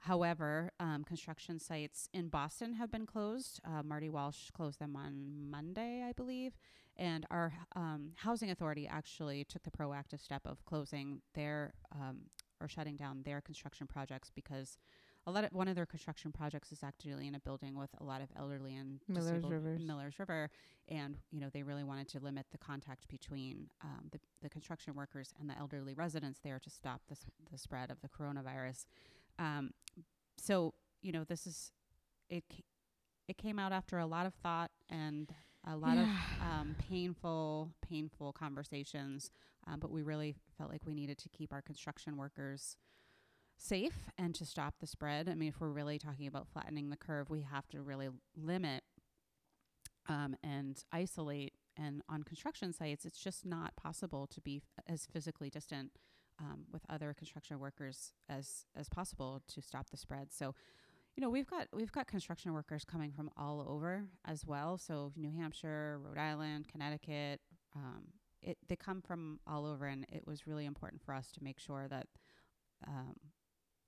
However, 0.00 0.70
um, 0.80 1.02
construction 1.04 1.58
sites 1.58 2.08
in 2.12 2.28
Boston 2.28 2.74
have 2.74 2.90
been 2.90 3.06
closed. 3.06 3.60
Uh, 3.64 3.82
Marty 3.82 4.10
Walsh 4.10 4.50
closed 4.50 4.78
them 4.78 4.96
on 4.96 5.50
Monday, 5.50 6.04
I 6.06 6.12
believe, 6.12 6.52
and 6.96 7.26
our 7.30 7.54
um, 7.74 8.10
housing 8.16 8.50
authority 8.50 8.86
actually 8.86 9.44
took 9.44 9.62
the 9.62 9.70
proactive 9.70 10.20
step 10.20 10.42
of 10.44 10.64
closing 10.66 11.22
their 11.34 11.74
um, 11.92 12.18
or 12.60 12.68
shutting 12.68 12.96
down 12.96 13.22
their 13.24 13.40
construction 13.40 13.86
projects 13.86 14.30
because 14.34 14.78
a 15.26 15.30
lot 15.30 15.44
of 15.44 15.52
one 15.52 15.68
of 15.68 15.74
their 15.74 15.86
construction 15.86 16.32
projects 16.32 16.70
is 16.72 16.82
actually 16.82 17.26
in 17.26 17.34
a 17.34 17.40
building 17.40 17.78
with 17.78 17.90
a 18.00 18.04
lot 18.04 18.20
of 18.20 18.28
elderly 18.36 18.74
and 18.74 19.00
Miller's 19.08 19.44
Rivers. 19.44 19.80
Miller's 19.84 20.18
River, 20.18 20.50
and 20.88 21.16
you 21.30 21.40
know 21.40 21.48
they 21.52 21.62
really 21.62 21.84
wanted 21.84 22.08
to 22.08 22.20
limit 22.20 22.46
the 22.52 22.58
contact 22.58 23.08
between 23.08 23.68
um, 23.82 24.08
the 24.12 24.20
the 24.42 24.50
construction 24.50 24.94
workers 24.94 25.32
and 25.40 25.48
the 25.48 25.58
elderly 25.58 25.94
residents 25.94 26.40
there 26.42 26.58
to 26.58 26.70
stop 26.70 27.00
the 27.08 27.16
the 27.50 27.58
spread 27.58 27.90
of 27.90 28.00
the 28.02 28.08
coronavirus. 28.08 28.86
Um, 29.38 29.70
so 30.36 30.74
you 31.02 31.12
know 31.12 31.24
this 31.24 31.46
is 31.46 31.72
it. 32.28 32.44
It 33.26 33.38
came 33.38 33.58
out 33.58 33.72
after 33.72 33.98
a 33.98 34.06
lot 34.06 34.26
of 34.26 34.34
thought 34.34 34.70
and 34.90 35.32
a 35.66 35.76
lot 35.76 35.96
of 35.96 36.06
um, 36.42 36.76
painful, 36.90 37.70
painful 37.80 38.34
conversations. 38.34 39.30
Um, 39.66 39.80
but 39.80 39.90
we 39.90 40.02
really 40.02 40.34
felt 40.58 40.70
like 40.70 40.82
we 40.84 40.94
needed 40.94 41.16
to 41.18 41.30
keep 41.30 41.50
our 41.50 41.62
construction 41.62 42.18
workers 42.18 42.76
safe 43.64 44.10
and 44.18 44.34
to 44.34 44.44
stop 44.44 44.74
the 44.80 44.86
spread. 44.86 45.28
I 45.28 45.34
mean, 45.34 45.48
if 45.48 45.60
we're 45.60 45.70
really 45.70 45.98
talking 45.98 46.26
about 46.26 46.48
flattening 46.48 46.90
the 46.90 46.96
curve, 46.96 47.30
we 47.30 47.42
have 47.42 47.66
to 47.68 47.80
really 47.80 48.08
limit 48.36 48.82
um, 50.08 50.36
and 50.42 50.82
isolate. 50.92 51.54
And 51.76 52.02
on 52.08 52.22
construction 52.22 52.72
sites, 52.72 53.04
it's 53.04 53.18
just 53.18 53.46
not 53.46 53.74
possible 53.74 54.26
to 54.28 54.40
be 54.40 54.62
as 54.86 55.06
physically 55.06 55.50
distant 55.50 55.92
um, 56.38 56.66
with 56.72 56.82
other 56.88 57.14
construction 57.14 57.58
workers 57.58 58.12
as 58.28 58.66
as 58.76 58.88
possible 58.88 59.42
to 59.48 59.62
stop 59.62 59.90
the 59.90 59.96
spread. 59.96 60.32
So 60.32 60.54
you 61.16 61.20
know 61.22 61.30
we've 61.30 61.48
got 61.48 61.68
we've 61.72 61.92
got 61.92 62.06
construction 62.06 62.52
workers 62.52 62.84
coming 62.84 63.12
from 63.12 63.30
all 63.36 63.64
over 63.68 64.04
as 64.24 64.44
well 64.44 64.76
so 64.76 65.12
new 65.16 65.30
hampshire 65.30 66.00
rhode 66.02 66.18
island 66.18 66.66
connecticut 66.66 67.40
um, 67.76 68.02
it 68.42 68.58
they 68.68 68.74
come 68.74 69.00
from 69.00 69.38
all 69.46 69.64
over 69.64 69.86
and 69.86 70.06
it 70.12 70.26
was 70.26 70.46
really 70.46 70.66
important 70.66 71.00
for 71.00 71.14
us 71.14 71.30
to 71.30 71.44
make 71.44 71.60
sure 71.60 71.86
that 71.88 72.08
um, 72.86 73.14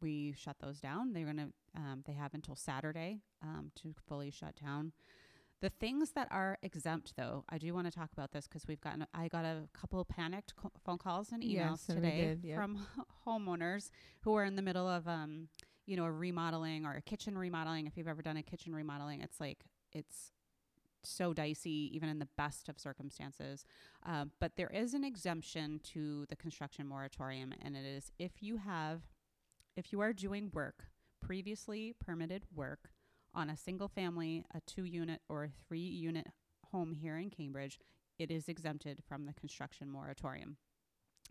we 0.06 0.32
shut 0.44 0.56
those 0.60 0.78
down 0.80 1.12
they're 1.12 1.24
going 1.24 1.36
to 1.36 1.52
um, 1.80 2.02
they 2.06 2.12
have 2.12 2.32
until 2.34 2.56
saturday 2.56 3.12
um, 3.42 3.70
to 3.74 3.94
fully 4.08 4.30
shut 4.30 4.54
down 4.64 4.92
the 5.60 5.70
things 5.70 6.12
that 6.12 6.28
are 6.30 6.58
exempt 6.62 7.14
though 7.16 7.44
i 7.48 7.56
do 7.58 7.72
want 7.74 7.86
to 7.86 7.92
talk 8.00 8.10
about 8.12 8.30
this 8.32 8.46
because 8.46 8.66
we've 8.68 8.80
gotten 8.80 9.06
i 9.14 9.28
got 9.28 9.44
a 9.44 9.68
couple 9.80 10.04
panicked 10.04 10.54
co- 10.56 10.72
phone 10.84 10.98
calls 10.98 11.32
and 11.32 11.42
emails 11.42 11.80
Yes, 11.88 11.96
today 11.96 12.20
did, 12.20 12.44
yep. 12.44 12.56
from 12.56 12.86
homeowners 13.26 13.90
who 14.22 14.34
are 14.36 14.44
in 14.44 14.56
the 14.56 14.62
middle 14.62 14.88
of 14.88 15.06
um, 15.08 15.48
you 15.86 15.96
know, 15.96 16.04
a 16.04 16.10
remodeling 16.10 16.84
or 16.84 16.94
a 16.94 17.00
kitchen 17.00 17.38
remodeling. 17.38 17.86
If 17.86 17.96
you've 17.96 18.08
ever 18.08 18.20
done 18.22 18.36
a 18.36 18.42
kitchen 18.42 18.74
remodeling, 18.74 19.20
it's 19.20 19.38
like 19.40 19.58
it's 19.92 20.32
so 21.04 21.32
dicey, 21.32 21.90
even 21.94 22.08
in 22.08 22.18
the 22.18 22.28
best 22.36 22.68
of 22.68 22.76
circumstances. 22.78 23.64
Um, 24.04 24.32
but 24.40 24.56
there 24.56 24.70
is 24.82 24.94
an 24.94 25.04
exemption 25.04 25.80
to 25.92 26.26
the 26.28 26.34
construction 26.36 26.88
moratorium, 26.88 27.54
and 27.64 27.76
it 27.76 27.84
is 27.86 28.10
if 28.18 28.42
you 28.42 28.56
have, 28.56 29.02
if 29.76 29.92
you 29.92 30.00
are 30.00 30.12
doing 30.12 30.50
work, 30.52 30.84
previously 31.20 31.94
permitted 32.04 32.44
work 32.54 32.90
on 33.34 33.50
a 33.50 33.56
single 33.56 33.88
family, 33.88 34.44
a 34.54 34.60
two 34.60 34.84
unit, 34.84 35.20
or 35.28 35.44
a 35.44 35.50
three 35.68 35.80
unit 35.80 36.26
home 36.72 36.92
here 36.92 37.16
in 37.18 37.30
Cambridge, 37.30 37.78
it 38.18 38.30
is 38.30 38.48
exempted 38.48 39.02
from 39.06 39.26
the 39.26 39.34
construction 39.34 39.90
moratorium. 39.90 40.56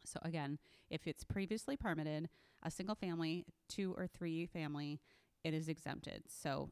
So 0.05 0.19
again, 0.23 0.59
if 0.89 1.07
it's 1.07 1.23
previously 1.23 1.75
permitted, 1.75 2.29
a 2.63 2.69
single 2.71 2.95
family, 2.95 3.45
two 3.67 3.93
or 3.97 4.07
three 4.07 4.45
family, 4.45 4.99
it 5.43 5.53
is 5.53 5.67
exempted. 5.67 6.23
So 6.27 6.69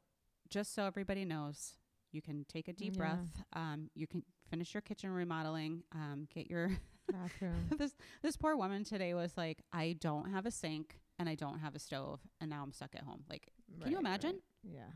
just 0.50 0.74
so 0.76 0.86
everybody 0.86 1.26
knows, 1.26 1.76
you 2.12 2.22
can 2.22 2.46
take 2.48 2.68
a 2.68 2.74
deep 2.74 2.94
Yeah. 2.94 2.98
breath. 2.98 3.44
Um, 3.54 3.90
you 3.96 4.06
can 4.08 4.24
finish 4.50 4.74
your 4.74 4.82
kitchen 4.82 5.10
remodeling. 5.10 5.84
Um, 5.94 6.28
get 6.34 6.50
your 6.50 6.70
Bathroom. 7.12 7.70
this 7.78 7.96
this 8.22 8.38
poor 8.38 8.56
woman 8.56 8.84
today 8.84 9.14
was 9.14 9.36
like, 9.36 9.64
I 9.74 9.96
don't 10.00 10.32
have 10.32 10.46
a 10.46 10.52
sink 10.52 11.00
and 11.24 11.30
I 11.30 11.36
don't 11.36 11.60
have 11.60 11.74
a 11.74 11.80
stove, 11.80 12.20
and 12.42 12.50
now 12.50 12.62
I'm 12.64 12.74
stuck 12.74 12.94
at 12.96 13.04
home. 13.04 13.24
Like, 13.30 13.48
can 13.82 13.92
you 13.92 13.98
imagine? 13.98 14.32
right. 14.66 14.74
Yeah. 14.76 14.92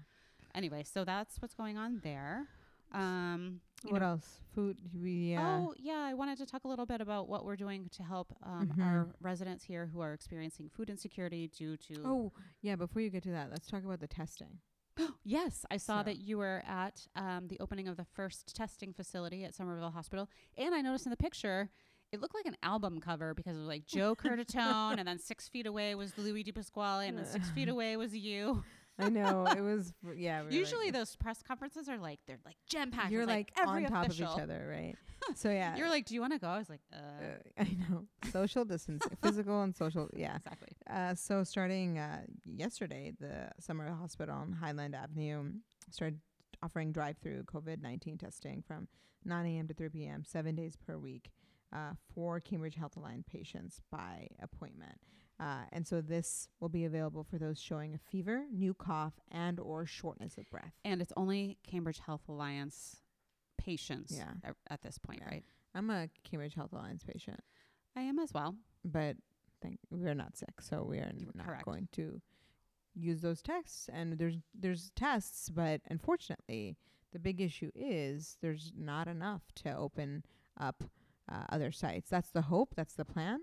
Anyway, 0.53 0.84
so 0.84 1.05
that's 1.05 1.41
what's 1.41 1.53
going 1.55 1.77
on 1.77 2.01
there. 2.03 2.48
Um, 2.91 3.62
What 3.84 4.01
know- 4.01 4.07
else? 4.13 4.41
Food. 4.53 4.77
We. 4.93 5.36
Uh, 5.36 5.41
Oh, 5.41 5.74
yeah. 5.77 6.00
I 6.10 6.13
wanted 6.15 6.38
to 6.39 6.46
talk 6.46 6.63
a 6.65 6.67
little 6.67 6.86
bit 6.86 7.00
about 7.00 7.29
what 7.29 7.46
we're 7.46 7.55
doing 7.55 7.89
to 7.93 8.03
help 8.03 8.34
um, 8.43 8.67
Mhm. 8.69 8.84
our 8.86 9.10
residents 9.22 9.63
here 9.63 9.86
who 9.88 10.00
are 10.01 10.13
experiencing 10.13 10.69
food 10.69 10.89
insecurity 10.89 11.48
due 11.48 11.77
to. 11.77 12.01
Oh, 12.05 12.34
yeah. 12.62 12.75
Before 12.75 13.01
you 13.01 13.10
get 13.10 13.24
to 13.24 13.31
that, 13.31 13.50
let's 13.51 13.67
talk 13.67 13.84
about 13.86 14.00
the 14.00 14.07
testing. 14.07 14.60
yes. 15.24 15.65
I 15.69 15.77
saw 15.77 16.00
So- 16.00 16.03
that 16.05 16.17
you 16.17 16.38
were 16.39 16.62
at 16.65 17.07
um, 17.15 17.48
the 17.48 17.60
opening 17.60 17.88
of 17.88 17.96
the 17.98 18.05
first 18.05 18.55
testing 18.55 18.93
facility 18.93 19.43
at 19.46 19.53
Somerville 19.53 19.91
Hospital. 19.91 20.29
And 20.57 20.74
I 20.75 20.81
noticed 20.81 21.05
in 21.05 21.12
the 21.12 21.17
picture, 21.17 21.69
it 22.12 22.22
looked 22.22 22.36
like 22.36 22.46
an 22.46 22.58
album 22.64 23.00
cover 23.00 23.34
because 23.34 23.56
it 23.56 23.60
was 23.60 23.68
like 23.68 23.86
Joe 23.86 24.16
Curtatone, 24.16 24.98
and 24.98 25.08
then 25.08 25.20
six 25.20 25.48
feet 25.48 25.68
away 25.68 25.96
was 25.96 26.18
Louis 26.18 26.44
DePasquale, 26.44 27.08
and 27.08 27.18
then 27.18 27.26
six 27.26 27.50
feet 27.52 27.70
away 27.70 27.98
was 27.98 28.16
you. 28.16 28.64
I 29.00 29.10
know 29.10 29.46
it 29.46 29.62
was. 29.62 29.94
Yeah. 30.16 30.40
we 30.40 30.46
were 30.46 30.50
like- 30.52 30.54
Usually 30.54 30.92
those 30.92 31.16
press 31.18 31.44
conferences 31.44 31.88
are 31.88 32.00
like, 32.00 32.20
they're 32.26 32.40
like 32.46 32.56
jam 32.68 32.90
packed. 32.92 33.12
you're 33.12 33.28
like, 33.28 33.52
every 33.58 33.86
on 33.86 33.92
top 33.92 34.06
official. 34.08 34.28
of 34.28 34.38
each 34.38 34.42
other, 34.44 34.68
right? 34.70 34.96
So 35.36 35.50
yeah. 35.50 35.76
You're 35.76 35.90
like, 35.90 36.06
do 36.06 36.14
you 36.16 36.22
want 36.22 36.32
to 36.34 36.40
go? 36.40 36.48
I 36.48 36.58
was 36.58 36.70
like, 36.70 36.80
uh, 36.94 36.96
uh, 36.96 37.38
I 37.64 37.76
know 37.90 38.06
social 38.32 38.64
distancing, 38.64 39.12
physical 39.22 39.62
and 39.62 39.76
social. 39.76 40.10
Yeah. 40.16 40.38
exactly. 40.38 40.70
Uh, 40.90 41.16
so 41.16 41.44
starting 41.44 41.98
uh, 42.00 42.22
yesterday, 42.46 43.12
the 43.20 43.50
Somerville 43.60 43.96
Hospital 43.96 44.36
on 44.36 44.54
Highland 44.54 44.96
Avenue 44.96 45.52
started 45.92 46.20
offering 46.64 46.94
drive-through 46.94 47.44
COVID-19 47.44 48.20
testing 48.20 48.64
from 48.66 48.88
9 49.26 49.46
a.m. 49.48 49.68
to 49.68 49.74
3 49.74 49.90
p.m. 49.90 50.24
seven 50.26 50.56
days 50.56 50.78
per 50.78 50.98
week 50.98 51.30
uh, 51.74 51.91
for 52.13 52.39
Cambridge 52.39 52.75
Health 52.75 52.95
Alliance 52.97 53.25
patients 53.29 53.81
by 53.91 54.27
appointment. 54.41 55.00
Uh, 55.39 55.63
and 55.71 55.86
so 55.88 56.01
this 56.01 56.47
will 56.59 56.69
be 56.69 56.86
available 56.86 57.24
for 57.24 57.38
those 57.38 57.59
showing 57.62 57.93
a 57.93 57.97
fever, 57.97 58.45
new 58.51 58.74
cough, 58.74 59.13
and 59.31 59.59
or 59.59 59.86
shortness 59.86 60.38
of 60.38 60.50
breath. 60.50 60.74
And 60.83 61.01
it's 61.01 61.13
only 61.15 61.57
Cambridge 61.63 62.00
Health 62.00 62.27
Alliance 62.27 62.97
patients 63.57 64.15
Yeah. 64.17 64.33
at, 64.43 64.55
at 64.69 64.81
this 64.81 64.97
point, 64.97 65.19
Yeah. 65.21 65.27
right? 65.29 65.43
I'm 65.75 65.89
a 65.91 66.09
Cambridge 66.24 66.55
Health 66.55 66.74
Alliance 66.74 67.03
patient, 67.03 67.39
I 67.95 68.01
am 68.01 68.17
as 68.19 68.33
well. 68.33 68.55
but 68.83 69.17
think 69.62 69.79
we're 69.91 70.13
not 70.13 70.38
sick, 70.38 70.62
so 70.62 70.83
we 70.83 71.00
are 71.00 71.12
You- 71.15 71.31
not 71.36 71.45
correct. 71.47 71.65
going 71.65 71.88
to 71.93 72.21
use 72.93 73.21
those 73.21 73.41
tests. 73.41 73.89
And 73.89 74.13
there's 74.13 74.38
there's 74.55 74.91
tests, 74.95 75.50
but 75.50 75.81
unfortunately, 75.89 76.77
the 77.12 77.19
big 77.19 77.41
issue 77.41 77.71
is 77.75 78.38
there's 78.41 78.71
not 78.75 79.07
enough 79.07 79.51
to 79.55 79.75
open 79.75 80.24
up 80.59 80.83
uh, 81.31 81.43
other 81.50 81.72
sites. 81.72 82.10
That's 82.10 82.29
the 82.29 82.43
hope. 82.43 82.74
That's 82.75 82.93
the 82.93 83.05
plan. 83.05 83.39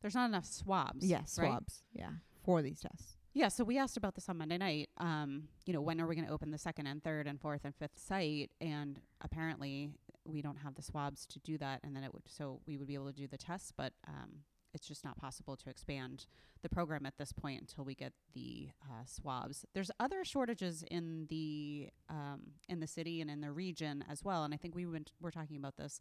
There's 0.00 0.14
not 0.14 0.26
enough 0.26 0.44
swabs. 0.44 1.04
yes, 1.04 1.38
right? 1.38 1.48
swabs. 1.48 1.82
Yeah, 1.92 2.10
for 2.44 2.62
these 2.62 2.80
tests. 2.80 3.16
Yeah, 3.34 3.48
so 3.48 3.64
we 3.64 3.76
asked 3.76 3.98
about 3.98 4.14
this 4.14 4.30
on 4.30 4.38
Monday 4.38 4.56
night. 4.56 4.88
Um, 4.96 5.48
you 5.66 5.74
know, 5.74 5.82
when 5.82 6.00
are 6.00 6.06
we 6.06 6.14
going 6.14 6.26
to 6.26 6.32
open 6.32 6.50
the 6.52 6.58
second 6.58 6.86
and 6.86 7.04
third 7.04 7.26
and 7.26 7.38
fourth 7.38 7.66
and 7.66 7.74
fifth 7.74 7.98
site? 7.98 8.50
And 8.62 8.98
apparently, 9.20 9.90
we 10.24 10.40
don't 10.40 10.56
have 10.56 10.74
the 10.74 10.82
swabs 10.82 11.26
to 11.26 11.38
do 11.40 11.58
that. 11.58 11.80
And 11.84 11.94
then 11.94 12.02
it 12.02 12.14
would, 12.14 12.22
so 12.26 12.60
we 12.66 12.78
would 12.78 12.86
be 12.86 12.94
able 12.94 13.08
to 13.08 13.12
do 13.12 13.26
the 13.26 13.36
tests, 13.36 13.72
but 13.76 13.92
um, 14.08 14.40
it's 14.72 14.88
just 14.88 15.04
not 15.04 15.18
possible 15.18 15.56
to 15.56 15.68
expand 15.68 16.26
the 16.62 16.68
program 16.68 17.06
at 17.06 17.18
this 17.18 17.32
point 17.32 17.60
until 17.60 17.84
we 17.84 17.94
get 17.94 18.12
the 18.34 18.68
uh, 18.82 19.04
swabs. 19.04 19.64
There's 19.74 19.90
other 20.00 20.24
shortages 20.24 20.82
in 20.90 21.26
the 21.28 21.88
um, 22.08 22.40
in 22.68 22.80
the 22.80 22.86
city 22.86 23.20
and 23.20 23.30
in 23.30 23.40
the 23.40 23.52
region 23.52 24.04
as 24.10 24.24
well. 24.24 24.44
And 24.44 24.54
I 24.54 24.56
think 24.56 24.74
we 24.74 24.86
went, 24.86 25.12
we're 25.20 25.30
talking 25.30 25.56
about 25.56 25.76
this. 25.76 26.00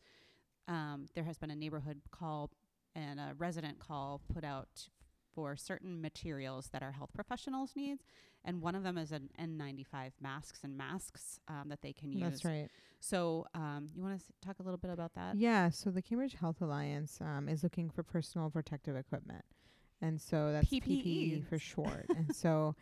Um, 0.68 1.06
there 1.14 1.24
has 1.24 1.38
been 1.38 1.52
a 1.52 1.56
neighborhood 1.56 2.02
call 2.12 2.50
and 2.96 3.20
a 3.20 3.34
resident 3.38 3.78
call 3.80 4.22
put 4.34 4.44
out 4.44 4.88
for 5.34 5.56
certain 5.58 6.02
materials 6.02 6.70
that 6.72 6.82
our 6.82 6.92
health 6.94 7.10
professionals 7.14 7.74
need, 7.76 7.98
and 8.46 8.62
one 8.62 8.74
of 8.74 8.84
them 8.84 8.98
is 8.98 9.12
an 9.12 9.30
N95 9.40 10.12
masks 10.22 10.60
and 10.64 10.78
masks 10.78 11.40
um, 11.50 11.66
that 11.68 11.82
they 11.82 11.92
can 11.92 12.12
use. 12.14 12.22
That's 12.22 12.46
right. 12.46 12.70
So, 13.02 13.46
um, 13.54 13.90
you 13.96 14.02
want 14.02 14.18
to 14.18 14.24
s- 14.24 14.32
talk 14.44 14.60
a 14.60 14.64
little 14.64 14.78
bit 14.78 14.92
about 14.92 15.14
that? 15.16 15.36
Yeah. 15.36 15.70
So 15.70 15.92
the 15.92 16.02
Cambridge 16.02 16.36
Health 16.36 16.62
Alliance 16.62 17.20
um, 17.22 17.50
is 17.50 17.64
looking 17.64 17.90
for 17.90 18.02
personal 18.02 18.50
protective 18.50 18.96
equipment, 18.96 19.44
and 20.02 20.20
so 20.22 20.54
that's 20.54 20.70
PPE, 20.70 21.04
PPE. 21.44 21.50
for 21.50 21.60
short. 21.60 22.06
and 22.16 22.34
so 22.36 22.76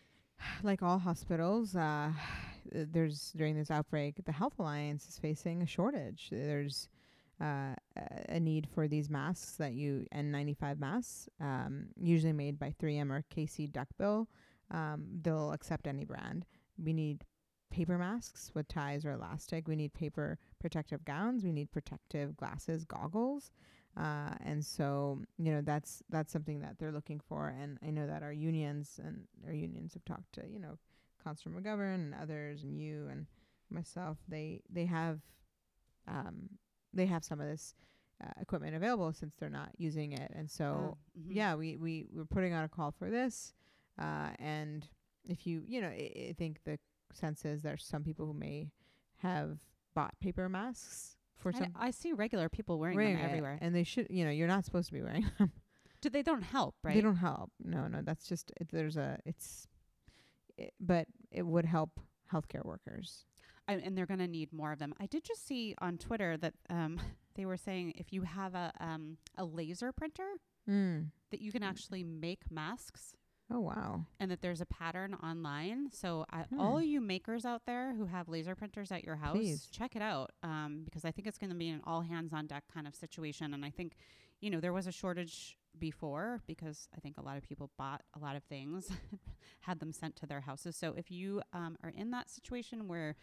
like 0.62 0.82
all 0.82 0.98
hospitals, 0.98 1.76
uh, 1.76 2.12
there's 2.72 3.32
during 3.36 3.54
this 3.56 3.70
outbreak, 3.70 4.24
the 4.24 4.32
Health 4.32 4.54
Alliance 4.58 5.06
is 5.08 5.18
facing 5.18 5.60
a 5.62 5.66
shortage. 5.66 6.28
There's 6.32 6.88
uh, 7.40 7.74
a 8.28 8.38
need 8.38 8.68
for 8.74 8.86
these 8.86 9.08
masks 9.08 9.52
that 9.56 9.72
you 9.72 10.06
N95 10.14 10.78
masks, 10.78 11.28
um, 11.40 11.86
usually 11.96 12.32
made 12.32 12.58
by 12.58 12.74
3M 12.80 13.10
or 13.10 13.24
KC 13.34 13.72
Duckbill. 13.72 14.28
Um, 14.70 15.06
they'll 15.22 15.52
accept 15.52 15.86
any 15.86 16.04
brand. 16.04 16.44
We 16.82 16.92
need 16.92 17.24
paper 17.70 17.96
masks 17.96 18.50
with 18.54 18.68
ties 18.68 19.04
or 19.04 19.12
elastic. 19.12 19.68
We 19.68 19.76
need 19.76 19.94
paper 19.94 20.38
protective 20.60 21.04
gowns. 21.04 21.44
We 21.44 21.52
need 21.52 21.72
protective 21.72 22.36
glasses, 22.36 22.84
goggles. 22.84 23.50
Uh, 23.96 24.34
and 24.44 24.64
so, 24.64 25.20
you 25.38 25.52
know, 25.52 25.60
that's 25.62 26.02
that's 26.10 26.32
something 26.32 26.60
that 26.60 26.78
they're 26.78 26.92
looking 26.92 27.20
for. 27.20 27.48
And 27.48 27.78
I 27.84 27.90
know 27.90 28.06
that 28.06 28.22
our 28.22 28.32
unions 28.32 29.00
and 29.02 29.24
our 29.46 29.52
unions 29.52 29.94
have 29.94 30.04
talked 30.04 30.32
to, 30.34 30.42
you 30.48 30.60
know, 30.60 30.78
Councillor 31.24 31.54
McGovern 31.54 31.94
and 31.94 32.14
others, 32.14 32.62
and 32.62 32.80
you 32.80 33.08
and 33.10 33.26
myself. 33.70 34.18
They 34.28 34.62
they 34.70 34.86
have 34.86 35.20
um, 36.06 36.50
they 36.92 37.06
have 37.06 37.24
some 37.24 37.40
of 37.40 37.46
this 37.48 37.74
uh, 38.22 38.30
equipment 38.40 38.74
available 38.74 39.12
since 39.12 39.34
they're 39.36 39.48
not 39.48 39.70
using 39.78 40.12
it. 40.12 40.30
And 40.34 40.50
so, 40.50 40.64
Oh, 40.94 40.98
mhm. 41.18 41.26
yeah, 41.34 41.54
we 41.54 41.76
we 41.76 42.06
we're 42.12 42.24
putting 42.24 42.52
out 42.52 42.64
a 42.64 42.68
call 42.68 42.90
for 42.92 43.10
this. 43.10 43.54
Uh, 43.98 44.30
and 44.38 44.86
if 45.24 45.46
you 45.46 45.62
you 45.66 45.80
know, 45.80 45.88
I, 45.88 46.28
I 46.30 46.34
think 46.36 46.60
the 46.64 46.78
sense 47.12 47.44
is 47.44 47.62
there's 47.62 47.84
some 47.84 48.04
people 48.04 48.26
who 48.26 48.34
may 48.34 48.70
have 49.16 49.58
bought 49.94 50.18
paper 50.20 50.48
masks 50.48 51.16
for 51.36 51.48
And 51.50 51.58
some 51.58 51.72
I 51.78 51.90
see 51.90 52.12
regular 52.12 52.48
people 52.48 52.78
wearing, 52.78 52.96
wearing 52.96 53.16
them 53.16 53.24
it, 53.24 53.28
everywhere. 53.28 53.58
and 53.60 53.74
they 53.74 53.82
should 53.84 54.06
you 54.10 54.24
know 54.24 54.30
you're 54.30 54.48
not 54.48 54.64
supposed 54.64 54.88
to 54.88 54.92
be 54.94 55.02
wearing 55.02 55.30
them. 55.38 55.52
Do 56.02 56.08
they 56.08 56.22
don't 56.22 56.42
help, 56.42 56.74
right? 56.82 56.94
They 56.94 57.00
don't 57.02 57.16
help. 57.16 57.50
No, 57.62 57.86
no, 57.86 58.00
that's 58.02 58.26
just 58.26 58.52
it, 58.60 58.68
there's 58.72 58.96
a 58.96 59.18
it's, 59.26 59.66
it, 60.56 60.72
but 60.80 61.06
it 61.30 61.42
would 61.46 61.66
help 61.66 62.00
healthcare 62.32 62.64
workers. 62.64 63.26
I, 63.70 63.74
and 63.84 63.96
they're 63.96 64.06
going 64.06 64.20
to 64.20 64.26
need 64.28 64.52
more 64.52 64.72
of 64.72 64.78
them. 64.78 64.92
I 65.00 65.06
did 65.06 65.24
just 65.24 65.46
see 65.46 65.74
on 65.80 65.98
Twitter 65.98 66.36
that 66.38 66.54
um, 66.68 67.00
they 67.36 67.46
were 67.46 67.56
saying 67.56 67.94
if 67.96 68.12
you 68.12 68.22
have 68.22 68.54
a 68.54 68.72
um, 68.80 69.16
a 69.36 69.44
laser 69.44 69.92
printer 69.92 70.28
Mm. 70.68 71.06
that 71.30 71.40
you 71.40 71.50
can 71.50 71.62
actually 71.62 72.04
make 72.04 72.50
masks 72.50 73.14
Oh 73.50 73.60
wow. 73.60 74.04
and 74.20 74.30
that 74.30 74.40
there's 74.42 74.60
a 74.60 74.66
pattern 74.66 75.14
online. 75.14 75.88
So 75.90 76.26
I, 76.30 76.42
Hmm. 76.42 76.60
all 76.60 76.80
you 76.82 77.00
makers 77.00 77.44
out 77.46 77.62
there 77.66 77.94
who 77.94 78.04
have 78.04 78.28
laser 78.28 78.54
printers 78.54 78.92
at 78.92 79.02
your 79.02 79.16
house, 79.16 79.36
Please. 79.38 79.66
check 79.72 79.96
it 79.96 80.02
out 80.02 80.30
um, 80.44 80.82
because 80.84 81.04
I 81.04 81.10
think 81.10 81.26
it's 81.26 81.38
going 81.38 81.50
to 81.50 81.56
be 81.56 81.70
an 81.70 81.80
all 81.84 82.02
hands 82.02 82.32
on 82.32 82.46
deck 82.46 82.64
kind 82.72 82.86
of 82.86 82.94
situation. 82.94 83.52
And 83.54 83.64
I 83.64 83.70
think, 83.70 83.96
you 84.40 84.50
know, 84.50 84.60
there 84.60 84.72
was 84.72 84.86
a 84.86 84.92
shortage 84.92 85.56
before 85.78 86.40
because 86.46 86.88
I 86.96 87.00
think 87.00 87.16
a 87.18 87.22
lot 87.22 87.36
of 87.38 87.42
people 87.42 87.70
bought 87.78 88.02
a 88.14 88.18
lot 88.20 88.36
of 88.36 88.44
things, 88.44 88.90
had 89.60 89.80
them 89.80 89.92
sent 89.92 90.14
to 90.16 90.26
their 90.26 90.42
houses. 90.42 90.76
So 90.76 90.94
if 90.96 91.10
you 91.10 91.42
um, 91.52 91.76
are 91.82 91.90
in 91.96 92.10
that 92.10 92.28
situation 92.30 92.86
where 92.86 93.16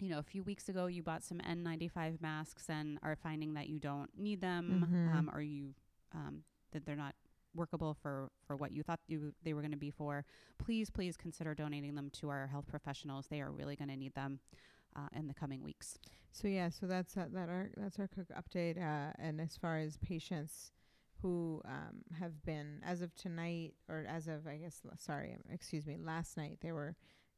you 0.00 0.08
know, 0.08 0.18
a 0.18 0.22
few 0.22 0.42
weeks 0.42 0.68
ago 0.68 0.86
you 0.86 1.02
bought 1.02 1.22
some 1.24 1.38
N95 1.40 2.20
masks 2.20 2.64
and 2.68 2.98
are 3.02 3.16
finding 3.16 3.54
that 3.54 3.68
you 3.68 3.78
don't 3.78 4.10
need 4.18 4.40
them, 4.40 4.86
Mhm. 4.90 5.14
um, 5.16 5.30
or 5.32 5.40
you 5.40 5.74
um, 6.12 6.42
that 6.72 6.84
they're 6.86 6.96
not 6.96 7.14
workable 7.54 7.94
for 7.94 8.30
for 8.46 8.56
what 8.56 8.70
you 8.72 8.82
thought 8.82 9.00
you 9.08 9.34
they 9.42 9.52
were 9.54 9.60
going 9.62 9.72
to 9.72 9.76
be 9.76 9.90
for. 9.90 10.24
Please, 10.58 10.90
please 10.90 11.16
consider 11.16 11.54
donating 11.54 11.94
them 11.94 12.10
to 12.10 12.28
our 12.28 12.46
health 12.46 12.66
professionals. 12.66 13.26
They 13.28 13.40
are 13.40 13.50
really 13.50 13.76
going 13.76 13.88
to 13.88 13.96
need 13.96 14.14
them 14.14 14.40
uh, 14.96 15.08
in 15.14 15.26
the 15.26 15.34
coming 15.34 15.62
weeks. 15.62 15.98
So 16.32 16.46
yeah, 16.48 16.68
so 16.70 16.86
that's 16.86 17.16
uh, 17.16 17.26
that 17.32 17.48
our 17.48 17.70
that's 17.76 17.98
our 17.98 18.08
cook 18.08 18.28
update. 18.36 18.76
Uh, 18.78 19.12
and 19.18 19.40
as 19.40 19.56
far 19.56 19.78
as 19.78 19.96
patients 19.98 20.72
who 21.22 21.60
um, 21.64 22.02
have 22.20 22.42
been 22.44 22.80
as 22.84 23.02
of 23.02 23.12
tonight, 23.16 23.74
or 23.88 24.04
as 24.08 24.28
of 24.28 24.46
I 24.46 24.56
guess 24.58 24.80
l- 24.84 24.92
sorry, 24.96 25.36
excuse 25.52 25.86
me, 25.86 25.96
last 25.96 26.36
night 26.36 26.58
there 26.60 26.74
were 26.74 26.94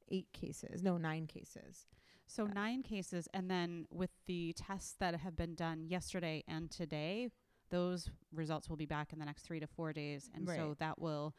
eight 0.08 0.30
cases, 0.32 0.82
no 0.82 0.96
nine 0.98 1.26
cases. 1.26 1.86
So 2.30 2.44
Uh, 2.44 2.48
nine 2.48 2.82
cases, 2.82 3.28
and 3.34 3.50
then 3.50 3.86
with 3.90 4.10
the 4.26 4.52
tests 4.52 4.94
that 5.00 5.14
have 5.16 5.36
been 5.36 5.54
done 5.56 5.84
yesterday 5.88 6.44
and 6.46 6.70
today, 6.70 7.30
those 7.70 8.08
results 8.32 8.68
will 8.68 8.76
be 8.76 8.86
back 8.86 9.12
in 9.12 9.18
the 9.18 9.24
next 9.24 9.42
three 9.42 9.58
to 9.60 9.66
four 9.66 9.92
days, 9.92 10.30
and 10.34 10.46
so 10.48 10.74
that 10.78 11.00
will. 11.00 11.34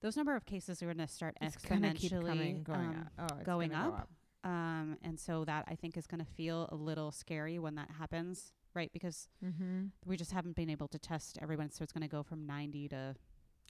Those 0.00 0.16
number 0.16 0.34
of 0.36 0.44
cases 0.46 0.82
are 0.82 0.86
going 0.86 0.98
to 0.98 1.08
start 1.08 1.36
It's 1.40 1.56
exponentially 1.56 2.26
coming, 2.26 2.62
going 2.62 2.88
um, 2.90 3.08
up. 3.18 3.32
Oh, 3.32 3.44
going 3.44 3.70
gonna 3.70 3.88
go 3.90 3.94
up. 3.96 4.08
Um, 4.44 4.98
and 5.02 5.18
so 5.18 5.44
that 5.44 5.64
I 5.68 5.76
think 5.76 5.96
is 5.96 6.06
going 6.08 6.18
to 6.24 6.30
feel 6.32 6.68
a 6.72 6.74
little 6.74 7.12
scary 7.12 7.58
when 7.60 7.76
that 7.76 7.90
happens, 7.90 8.52
right? 8.74 8.90
Because 8.92 9.28
Mm-hmm. 9.44 9.86
we 10.04 10.16
just 10.16 10.32
haven't 10.32 10.56
been 10.56 10.68
able 10.70 10.88
to 10.88 10.98
test 10.98 11.38
everyone, 11.40 11.70
so 11.70 11.82
it's 11.84 11.92
going 11.92 12.02
to 12.02 12.08
go 12.08 12.22
from 12.24 12.44
90 12.46 12.88
to 12.88 13.14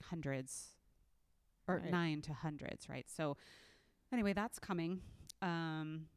hundreds, 0.03 0.75
or 1.67 1.75
Right. 1.77 1.91
nine 1.91 2.21
to 2.23 2.33
hundreds, 2.33 2.89
right? 2.89 3.07
So 3.09 3.37
anyway, 4.11 4.33
that's 4.33 4.57
coming. 4.59 5.01
Um, 5.43 6.07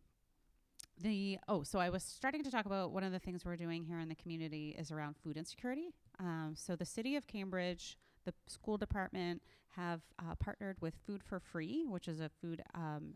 the 1.02 1.38
oh, 1.48 1.62
so 1.62 1.78
I 1.78 1.90
was 1.90 2.02
starting 2.02 2.42
to 2.44 2.50
talk 2.50 2.66
about 2.66 2.92
one 2.92 3.04
of 3.04 3.12
the 3.12 3.18
things 3.18 3.44
we're 3.44 3.56
doing 3.56 3.84
here 3.84 3.98
in 3.98 4.08
the 4.08 4.14
community 4.14 4.74
is 4.78 4.90
around 4.90 5.16
food 5.16 5.36
insecurity. 5.36 5.88
Um, 6.18 6.54
so 6.56 6.76
the 6.76 6.86
city 6.86 7.16
of 7.16 7.26
Cambridge, 7.26 7.96
the 8.24 8.32
school 8.46 8.78
department 8.78 9.42
have 9.76 10.00
uh, 10.18 10.34
partnered 10.38 10.76
with 10.80 10.94
Food 11.06 11.22
for 11.22 11.38
Free, 11.38 11.84
which 11.86 12.08
is 12.08 12.20
a 12.20 12.30
food 12.40 12.62
um, 12.74 13.14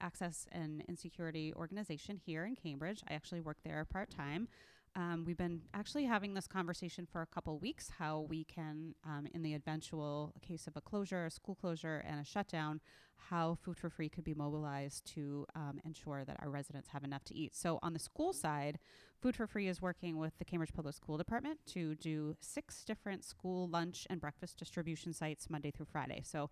access 0.00 0.46
and 0.52 0.82
insecurity 0.88 1.54
organization 1.54 2.20
here 2.24 2.44
in 2.44 2.54
Cambridge. 2.54 3.02
I 3.08 3.14
actually 3.14 3.40
work 3.40 3.58
there 3.64 3.84
part 3.84 4.10
time. 4.10 4.48
Um, 4.96 5.24
we've 5.26 5.36
been 5.36 5.60
actually 5.74 6.04
having 6.04 6.32
this 6.32 6.46
conversation 6.46 7.06
for 7.06 7.20
a 7.20 7.26
couple 7.26 7.58
weeks 7.58 7.90
how 7.98 8.20
we 8.30 8.44
can, 8.44 8.94
um, 9.04 9.26
in 9.34 9.42
the 9.42 9.52
eventual 9.52 10.32
case 10.40 10.66
of 10.66 10.74
a 10.74 10.80
closure, 10.80 11.26
a 11.26 11.30
school 11.30 11.54
closure, 11.54 12.02
and 12.08 12.18
a 12.18 12.24
shutdown, 12.24 12.80
how 13.28 13.58
Food 13.62 13.76
for 13.76 13.90
Free 13.90 14.08
could 14.08 14.24
be 14.24 14.32
mobilized 14.32 15.04
to 15.14 15.44
um, 15.54 15.80
ensure 15.84 16.24
that 16.24 16.38
our 16.40 16.48
residents 16.48 16.88
have 16.88 17.04
enough 17.04 17.24
to 17.24 17.36
eat. 17.36 17.54
So, 17.54 17.78
on 17.82 17.92
the 17.92 17.98
school 17.98 18.32
side, 18.32 18.78
Food 19.20 19.36
for 19.36 19.46
Free 19.46 19.68
is 19.68 19.82
working 19.82 20.16
with 20.16 20.32
the 20.38 20.46
Cambridge 20.46 20.72
Public 20.72 20.94
School 20.94 21.18
Department 21.18 21.58
to 21.72 21.94
do 21.96 22.34
six 22.40 22.82
different 22.82 23.22
school 23.22 23.68
lunch 23.68 24.06
and 24.08 24.18
breakfast 24.18 24.58
distribution 24.58 25.12
sites 25.12 25.50
Monday 25.50 25.70
through 25.70 25.86
Friday. 25.92 26.22
So, 26.24 26.48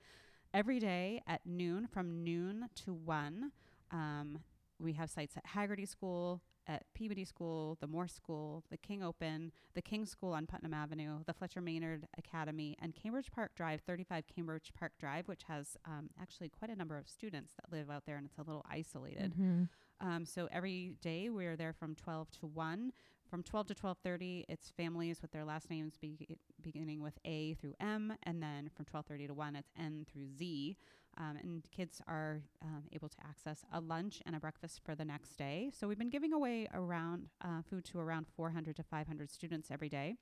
every 0.53 0.81
day 0.81 1.23
at 1.27 1.41
noon, 1.47 1.87
from 1.87 2.23
noon 2.23 2.69
to 2.85 2.93
1, 2.93 3.53
um, 3.91 4.39
we 4.79 4.93
have 4.93 5.09
sites 5.09 5.35
at 5.39 5.47
Haggerty 5.47 5.87
School, 5.87 6.43
at 6.67 6.85
Peabody 6.95 7.25
School, 7.25 7.77
the 7.81 7.87
Morse 7.87 8.13
School, 8.13 8.65
the 8.71 8.77
King 8.77 9.03
Open, 9.03 9.53
the 9.75 9.83
King 9.83 10.07
School 10.07 10.33
on 10.33 10.47
Putnam 10.47 10.75
Avenue, 10.75 11.19
the 11.27 11.33
Fletcher 11.33 11.61
Maynard 11.61 12.07
Academy, 12.19 12.77
and 12.81 12.95
Cambridge 12.95 13.31
Park 13.31 13.53
Drive, 13.55 13.83
35 13.87 14.25
Cambridge 14.27 14.73
Park 14.79 14.93
Drive, 14.99 15.29
which 15.29 15.43
has 15.49 15.77
um, 15.85 16.11
actually 16.21 16.49
quite 16.49 16.71
a 16.71 16.77
number 16.77 16.97
of 16.97 17.09
students 17.09 17.53
that 17.55 17.75
live 17.77 17.91
out 17.91 18.05
there 18.07 18.17
and 18.17 18.27
it's 18.27 18.39
a 18.39 18.43
little 18.43 18.65
isolated. 18.71 19.33
Mm-hmm. 19.33 19.65
Um, 20.01 20.27
so 20.27 20.49
every 20.51 20.95
day 21.01 21.31
we're 21.31 21.57
there 21.57 21.73
from 21.73 21.95
12 21.95 22.31
to 22.41 22.47
1. 22.47 22.93
From 23.31 23.43
12 23.43 23.69
to 23.69 23.75
12:30, 23.75 24.45
it's 24.49 24.71
families 24.71 25.21
with 25.21 25.33
their 25.33 25.45
last 25.45 25.71
names 25.71 25.97
be- 25.97 26.39
beginning 26.61 27.03
with 27.03 27.19
A 27.25 27.55
through 27.55 27.75
M, 27.81 28.15
and 28.23 28.43
then 28.43 28.71
from 28.77 28.85
12:30 28.85 29.29
to 29.29 29.35
1, 29.35 29.57
it's 29.57 29.73
N 29.77 30.07
through 30.09 30.29
Z. 30.29 30.77
Um, 31.17 31.37
and 31.43 31.63
kids 31.71 32.01
are 32.09 32.43
um, 32.63 32.85
able 32.93 33.09
to 33.09 33.17
access 33.25 33.65
a 33.73 33.81
lunch 33.81 34.21
and 34.27 34.35
a 34.35 34.41
breakfast 34.41 34.81
for 34.85 34.95
the 34.95 35.05
next 35.05 35.37
day. 35.37 35.71
So 35.73 35.87
we've 35.87 35.99
been 35.99 36.11
giving 36.11 36.33
away 36.33 36.69
around 36.75 37.29
uh, 37.43 37.63
food 37.69 37.85
to 37.87 37.99
around 38.01 38.27
400 38.37 38.77
to 38.77 38.83
500 38.83 39.31
students 39.31 39.71
every 39.71 39.89
day, 39.89 40.17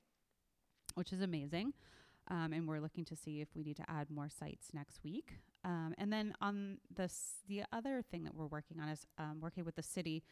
which 0.95 1.11
is 1.11 1.21
amazing. 1.21 1.73
Um, 2.29 2.53
and 2.53 2.67
we're 2.67 2.79
looking 2.79 3.05
to 3.05 3.15
see 3.15 3.41
if 3.41 3.49
we 3.55 3.63
need 3.63 3.77
to 3.77 3.89
add 3.89 4.09
more 4.09 4.29
sites 4.29 4.69
next 4.73 5.03
week. 5.03 5.33
Um, 5.65 5.93
and 5.97 6.11
then 6.11 6.33
on 6.41 6.77
this, 6.95 7.35
the 7.47 7.63
other 7.71 8.01
thing 8.01 8.23
that 8.23 8.35
we're 8.35 8.47
working 8.47 8.79
on 8.79 8.89
is 8.89 9.05
um, 9.17 9.39
working 9.41 9.65
with 9.65 9.75
the 9.75 9.83
city 9.83 10.23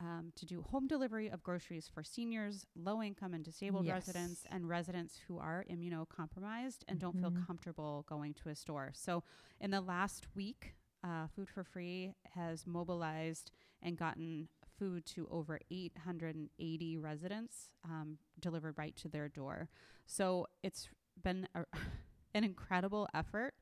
um, 0.00 0.32
to 0.36 0.46
do 0.46 0.62
home 0.62 0.86
delivery 0.86 1.28
of 1.28 1.42
groceries 1.42 1.88
for 1.92 2.02
seniors, 2.02 2.66
low 2.74 3.02
income 3.02 3.34
and 3.34 3.44
disabled 3.44 3.86
Yes. 3.86 4.04
residents, 4.06 4.44
and 4.50 4.68
residents 4.68 5.18
who 5.28 5.38
are 5.38 5.64
immunocompromised 5.70 6.84
and 6.88 6.98
don't 6.98 7.18
feel 7.18 7.30
Mhm. 7.30 7.46
comfortable 7.46 8.04
going 8.08 8.34
to 8.34 8.48
a 8.48 8.54
store. 8.56 8.90
So, 8.94 9.22
in 9.60 9.70
the 9.70 9.80
last 9.80 10.26
week, 10.34 10.74
uh, 11.04 11.26
Food 11.28 11.48
for 11.48 11.64
Free 11.64 12.14
has 12.34 12.66
mobilized 12.66 13.50
and 13.82 13.96
gotten 13.96 14.48
food 14.78 15.04
to 15.06 15.28
over 15.30 15.58
880 15.70 16.96
residents 16.98 17.70
um, 17.84 18.18
delivered 18.40 18.76
right 18.76 18.96
to 18.96 19.08
their 19.08 19.28
door. 19.28 19.68
So, 20.06 20.46
it's 20.62 20.88
been 21.22 21.48
a, 21.54 21.64
an 22.34 22.44
incredible 22.44 23.08
effort 23.14 23.54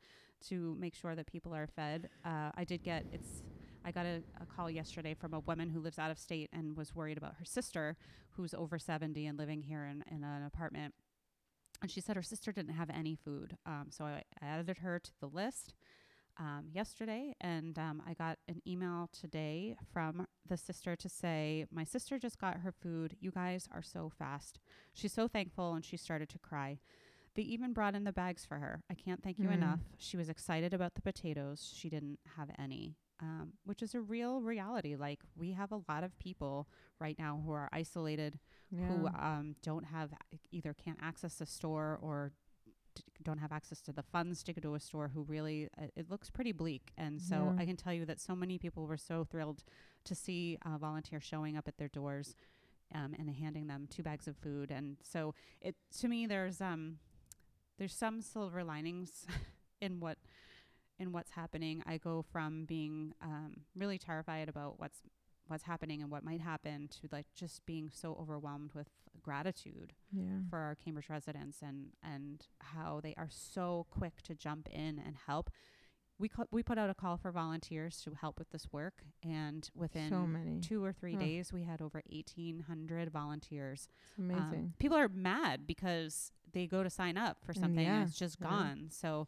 to 0.49 0.75
make 0.79 0.95
sure 0.95 1.15
that 1.15 1.27
people 1.27 1.55
are 1.55 1.67
fed. 1.67 2.09
Uh, 2.25 2.51
I 2.55 2.65
did 2.65 2.83
get 2.83 3.07
it's. 3.13 3.43
I 3.85 3.91
got 3.91 4.07
a, 4.07 4.23
a 4.41 4.47
call 4.47 4.71
yesterday 4.71 5.15
from 5.15 5.35
a 5.35 5.41
woman 5.41 5.71
who 5.71 5.81
lives 5.81 5.99
out 5.99 6.11
of 6.11 6.19
state 6.19 6.49
and 6.53 6.77
was 6.77 6.95
worried 6.95 7.19
about 7.19 7.35
her 7.39 7.45
sister, 7.45 7.97
who's 8.31 8.55
over 8.55 8.79
70 8.79 9.27
and 9.27 9.39
living 9.39 9.63
here 9.63 9.85
in, 9.85 10.05
in 10.15 10.23
an 10.25 10.45
apartment. 10.45 10.95
And 11.81 11.91
she 11.91 12.01
said 12.01 12.17
her 12.17 12.23
sister 12.23 12.53
didn't 12.53 12.75
have 12.75 12.91
any 12.91 13.17
food. 13.17 13.57
Um, 13.67 13.87
so 13.91 14.05
I, 14.05 14.23
added 14.41 14.79
her 14.79 14.99
to 15.01 15.11
the 15.21 15.27
list 15.27 15.75
um, 16.39 16.67
yesterday, 16.73 17.35
and 17.41 17.79
um, 17.79 18.03
I 18.07 18.15
got 18.15 18.39
an 18.49 18.63
email 18.67 19.11
today 19.13 19.77
from 19.93 20.27
the 20.49 20.57
sister 20.57 20.97
to 20.97 21.09
say, 21.09 21.67
My 21.73 21.85
sister 21.85 22.19
just 22.19 22.39
got 22.39 22.59
her 22.61 22.73
food. 22.73 23.17
You 23.21 23.31
guys 23.33 23.69
are 23.73 23.83
so 23.83 24.11
fast. 24.17 24.59
She's 24.95 25.13
so 25.13 25.29
thankful, 25.29 25.75
and 25.75 25.85
she 25.85 25.97
started 25.97 26.29
to 26.31 26.39
cry. 26.39 26.79
They 27.35 27.43
even 27.43 27.73
brought 27.73 27.95
in 27.95 28.05
the 28.05 28.13
bags 28.13 28.45
for 28.45 28.59
her. 28.59 28.83
I 28.91 28.95
can't 28.95 29.23
thank 29.23 29.39
you 29.39 29.49
Mm. 29.49 29.55
enough. 29.55 29.81
She 29.99 30.17
was 30.17 30.29
excited 30.29 30.73
about 30.73 30.95
the 30.95 31.03
potatoes. 31.03 31.73
She 31.75 31.89
didn't 31.91 32.19
have 32.37 32.51
any, 32.59 32.97
um, 33.23 33.53
which 33.65 33.83
is 33.83 33.95
a 33.95 34.01
real 34.01 34.43
reality. 34.43 34.97
Like 34.97 35.21
we 35.37 35.53
have 35.53 35.73
a 35.73 35.81
lot 35.89 36.05
of 36.05 36.19
people 36.19 36.69
right 37.01 37.19
now 37.19 37.41
who 37.45 37.53
are 37.53 37.69
isolated, 37.73 38.39
who 38.89 39.07
um, 39.09 39.57
don't 39.63 39.85
have 39.85 40.11
either 40.51 40.75
can't 40.75 40.99
access 41.01 41.41
a 41.41 41.47
store 41.47 41.99
or 42.03 42.33
d- 42.95 43.05
don't 43.23 43.39
have 43.39 43.53
access 43.53 43.81
to 43.83 43.93
the 43.93 44.03
funds 44.03 44.43
to 44.45 44.53
go 44.53 44.61
to 44.61 44.75
a 44.75 44.81
store. 44.81 45.11
Who 45.15 45.23
really 45.23 45.69
uh, 45.81 45.87
it 45.97 46.11
looks 46.11 46.31
pretty 46.31 46.53
bleak. 46.53 46.93
And 46.99 47.21
so 47.21 47.37
Yeah. 47.55 47.63
I 47.63 47.67
can 47.67 47.77
tell 47.77 47.93
you 47.95 48.05
that 48.07 48.21
so 48.21 48.35
many 48.35 48.59
people 48.59 48.87
were 48.87 48.99
so 48.99 49.25
thrilled 49.25 49.63
to 50.05 50.15
see 50.15 50.59
uh, 50.67 50.79
volunteers 50.79 51.23
showing 51.23 51.57
up 51.57 51.69
at 51.69 51.77
their 51.79 51.89
doors 51.89 52.35
um, 52.95 53.15
and 53.19 53.31
handing 53.31 53.69
them 53.69 53.87
two 53.89 54.03
bags 54.03 54.27
of 54.27 54.37
food. 54.37 54.71
And 54.71 54.97
so 55.03 55.35
it 55.61 55.77
to 56.01 56.09
me, 56.09 56.27
there's 56.27 56.61
um, 56.61 56.99
there's 57.79 57.95
some 57.95 58.21
silver 58.21 58.65
linings 58.65 59.27
in 59.81 60.01
what 60.01 60.19
in 61.03 61.13
what's 61.13 61.33
happening. 61.33 61.83
I 61.87 61.99
go 61.99 62.25
from 62.33 62.65
being 62.65 63.13
um, 63.21 63.63
really 63.77 63.99
terrified 63.99 64.49
about 64.49 64.81
what's 64.81 65.01
what's 65.49 65.65
happening 65.65 66.01
and 66.01 66.11
what 66.11 66.25
might 66.25 66.41
happen 66.41 66.89
to 66.89 67.09
like 67.11 67.27
just 67.35 67.67
being 67.67 67.91
so 67.93 68.17
overwhelmed 68.19 68.73
with 68.75 68.89
gratitude 69.21 69.93
yeah. 70.13 70.39
for 70.49 70.59
our 70.59 70.75
Cambridge 70.75 71.11
residents 71.11 71.59
and 71.61 71.89
and 72.03 72.47
how 72.61 73.01
they 73.03 73.15
are 73.19 73.29
so 73.31 73.87
quick 73.91 74.23
to 74.23 74.35
jump 74.35 74.69
in 74.71 75.03
and 75.05 75.17
help. 75.27 75.51
We 76.19 76.31
we 76.53 76.63
put 76.63 76.79
out 76.79 76.89
a 76.91 76.95
call 76.95 77.17
for 77.17 77.33
volunteers 77.33 78.01
to 78.03 78.13
help 78.15 78.39
with 78.39 78.51
this 78.51 78.69
work, 78.71 79.03
and 79.25 79.69
within 79.75 80.09
so 80.11 80.21
many. 80.21 80.61
two 80.61 80.85
or 80.85 80.93
three 80.93 81.17
days, 81.17 81.53
we 81.53 81.65
had 81.65 81.83
over 81.83 82.01
eighteen 82.11 82.61
hundred 82.61 83.11
volunteers. 83.11 83.89
It's 84.11 84.19
amazing. 84.19 84.43
Um, 84.43 84.75
people 84.79 84.97
are 84.97 85.09
mad 85.09 85.67
because 85.67 86.31
they 86.53 86.67
go 86.67 86.85
to 86.85 86.91
sign 86.91 87.17
up 87.17 87.39
for 87.45 87.53
And 87.53 87.61
something 87.61 87.85
yeah, 87.85 88.01
and 88.01 88.09
it's 88.09 88.19
just 88.19 88.39
yeah. 88.41 88.49
gone. 88.49 88.89
So, 88.91 89.27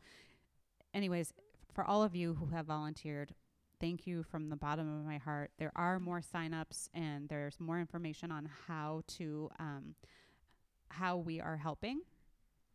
anyways, 0.92 1.32
for 1.74 1.84
all 1.84 2.02
of 2.02 2.14
you 2.14 2.34
who 2.34 2.46
have 2.46 2.66
volunteered, 2.66 3.34
thank 3.80 4.06
you 4.06 4.22
from 4.22 4.48
the 4.48 4.56
bottom 4.56 4.88
of 5.00 5.04
my 5.04 5.18
heart. 5.18 5.50
There 5.58 5.72
are 5.76 5.98
more 5.98 6.20
signups 6.20 6.88
and 6.94 7.28
there's 7.28 7.58
more 7.60 7.80
information 7.80 8.30
on 8.30 8.48
how 8.66 9.02
to 9.18 9.50
um, 9.58 9.94
how 10.88 11.16
we 11.16 11.40
are 11.40 11.56
helping. 11.56 12.02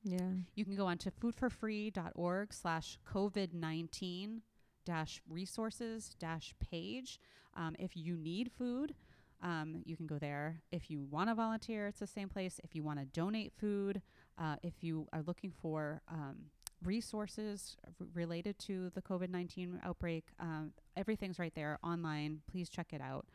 yeah. 0.04 0.32
You 0.56 0.66
can 0.66 0.76
go 0.76 0.86
on 0.86 0.98
to 1.00 1.12
foodforfree.org 1.12 2.54
slash 2.54 3.00
COVID-19 3.14 4.42
dash 4.86 5.22
resources 5.30 6.16
dash 6.20 6.54
page. 6.60 7.20
Um, 7.56 7.76
if 7.80 7.96
you 7.96 8.18
need 8.18 8.52
food, 8.52 8.94
um, 9.42 9.82
you 9.86 9.96
can 9.96 10.08
go 10.08 10.18
there. 10.18 10.62
If 10.72 10.90
you 10.90 11.02
want 11.10 11.30
to 11.30 11.36
volunteer, 11.36 11.88
it's 11.88 12.00
the 12.00 12.08
same 12.08 12.28
place. 12.28 12.60
If 12.64 12.76
you 12.76 12.84
want 12.84 13.00
to 13.00 13.06
donate 13.06 13.54
food, 13.58 14.02
uh, 14.38 14.56
if 14.64 14.74
you 14.84 15.08
are 15.14 15.22
looking 15.26 15.54
for 15.62 16.02
um, 16.12 16.36
resources 16.84 17.76
r- 18.00 18.08
related 18.14 18.58
to 18.60 18.90
the 18.92 19.02
COVID 19.02 19.30
19 19.30 19.80
outbreak, 19.84 20.26
um, 20.40 20.72
everything's 20.96 21.40
right 21.40 21.54
there 21.56 21.78
online. 21.84 22.42
Please 22.50 22.70
check 22.70 22.94
it 22.94 23.02
out. 23.02 23.28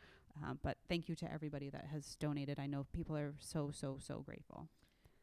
Um, 0.43 0.59
but 0.61 0.77
thank 0.89 1.07
you 1.07 1.15
to 1.15 1.31
everybody 1.31 1.69
that 1.69 1.85
has 1.85 2.15
donated. 2.15 2.59
I 2.59 2.67
know 2.67 2.85
people 2.91 3.15
are 3.15 3.35
so, 3.39 3.71
so, 3.73 3.97
so 4.01 4.19
grateful. 4.25 4.67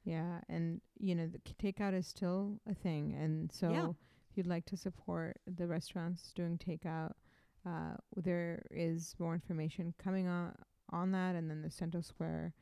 Yeah, 0.04 0.40
and 0.48 0.80
you 0.98 1.14
know, 1.14 1.26
the 1.28 1.38
k- 1.40 1.72
takeout 1.72 1.94
is 1.94 2.06
still 2.06 2.58
a 2.68 2.74
thing, 2.74 3.12
and 3.14 3.52
so 3.52 3.70
Yeah. 3.70 3.88
if 4.30 4.36
you'd 4.36 4.46
like 4.46 4.64
to 4.66 4.76
support 4.76 5.38
the 5.46 5.66
restaurants 5.68 6.32
doing 6.34 6.58
takeout, 6.58 7.12
uh, 7.66 7.94
there 8.16 8.62
is 8.70 9.14
more 9.18 9.34
information 9.34 9.94
coming 9.98 10.26
on 10.28 10.54
on 10.90 11.12
that, 11.12 11.34
and 11.36 11.48
then 11.50 11.62
the 11.62 11.70
Central 11.70 12.02
Square 12.02 12.52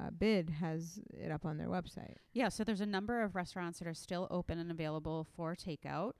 uh, 0.00 0.10
bid 0.10 0.50
has 0.50 1.00
it 1.12 1.30
up 1.30 1.44
on 1.44 1.56
their 1.56 1.68
website. 1.68 2.16
Yeah, 2.32 2.48
so 2.48 2.64
there's 2.64 2.80
a 2.80 2.86
number 2.86 3.22
of 3.22 3.34
restaurants 3.34 3.78
that 3.78 3.88
are 3.88 3.94
still 3.94 4.26
open 4.30 4.58
and 4.58 4.70
available 4.70 5.26
for 5.36 5.54
takeout. 5.54 6.12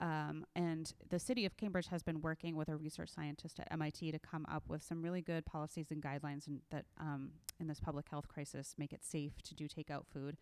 Um, 0.00 0.44
and 0.56 0.92
the 1.08 1.18
city 1.18 1.46
of 1.46 1.56
Cambridge 1.56 1.86
has 1.86 2.02
been 2.02 2.20
working 2.20 2.56
with 2.56 2.68
a 2.68 2.76
research 2.76 3.10
scientist 3.10 3.60
at 3.60 3.68
MIT 3.70 4.10
to 4.12 4.18
come 4.18 4.44
up 4.50 4.64
with 4.68 4.82
some 4.82 5.02
really 5.02 5.22
good 5.22 5.46
policies 5.46 5.90
and 5.90 6.02
guidelines 6.02 6.46
and 6.46 6.60
that 6.70 6.84
um, 6.98 7.30
in 7.60 7.68
this 7.68 7.80
public 7.80 8.08
health 8.08 8.26
crisis 8.28 8.74
make 8.76 8.92
it 8.92 9.04
safe 9.04 9.40
to 9.42 9.54
do 9.54 9.68
takeout 9.68 10.04
food. 10.12 10.36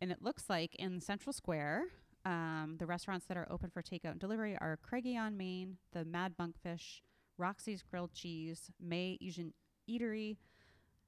And 0.00 0.10
it 0.10 0.22
looks 0.22 0.44
like 0.48 0.74
in 0.76 1.00
Central 1.00 1.32
Square, 1.32 1.84
um, 2.24 2.76
the 2.78 2.86
restaurants 2.86 3.26
that 3.26 3.36
are 3.36 3.46
open 3.50 3.70
for 3.70 3.82
takeout 3.82 4.12
and 4.12 4.20
delivery 4.20 4.56
are 4.58 4.78
Craigie 4.82 5.16
on 5.16 5.36
Main, 5.36 5.76
the 5.92 6.04
Mad 6.04 6.34
Monkfish, 6.40 7.00
Roxy's 7.36 7.82
Grilled 7.82 8.12
Cheese, 8.14 8.70
May 8.80 9.18
Asian 9.20 9.52
Eatery, 9.88 10.38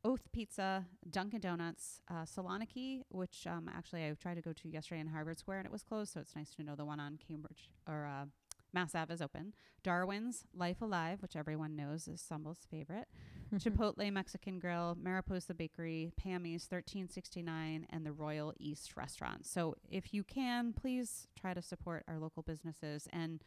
Oath 0.06 0.30
Pizza, 0.32 0.86
Dunkin' 1.10 1.40
Donuts, 1.40 2.00
uh, 2.08 2.22
Saloniki, 2.24 3.00
which 3.08 3.44
um, 3.46 3.68
actually 3.74 4.04
I 4.04 4.12
tried 4.20 4.34
to 4.36 4.40
go 4.40 4.52
to 4.52 4.68
yesterday 4.68 5.00
in 5.00 5.08
Harvard 5.08 5.38
Square 5.38 5.58
and 5.58 5.66
it 5.66 5.72
was 5.72 5.82
closed, 5.82 6.12
so 6.12 6.20
it's 6.20 6.36
nice 6.36 6.50
to 6.50 6.62
know 6.62 6.76
the 6.76 6.84
one 6.84 7.00
on 7.00 7.18
Cambridge 7.26 7.70
or 7.88 8.06
uh, 8.06 8.26
Mass 8.72 8.94
Ave 8.94 9.12
is 9.12 9.20
open. 9.20 9.52
Darwin's, 9.82 10.44
Life 10.54 10.80
Alive, 10.80 11.22
which 11.22 11.34
everyone 11.34 11.74
knows 11.74 12.06
is 12.06 12.22
Sumbul's 12.22 12.66
favorite. 12.70 13.08
Chipotle 13.56 14.12
Mexican 14.12 14.58
Grill, 14.60 14.96
Mariposa 15.00 15.54
Bakery, 15.54 16.12
Pammy's 16.16 16.66
1369, 16.68 17.86
and 17.90 18.06
the 18.06 18.12
Royal 18.12 18.52
East 18.60 18.96
Restaurant. 18.96 19.44
So 19.46 19.74
if 19.90 20.14
you 20.14 20.22
can, 20.22 20.72
please 20.72 21.26
try 21.40 21.52
to 21.54 21.62
support 21.62 22.04
our 22.06 22.18
local 22.18 22.42
businesses 22.44 23.08
and 23.12 23.42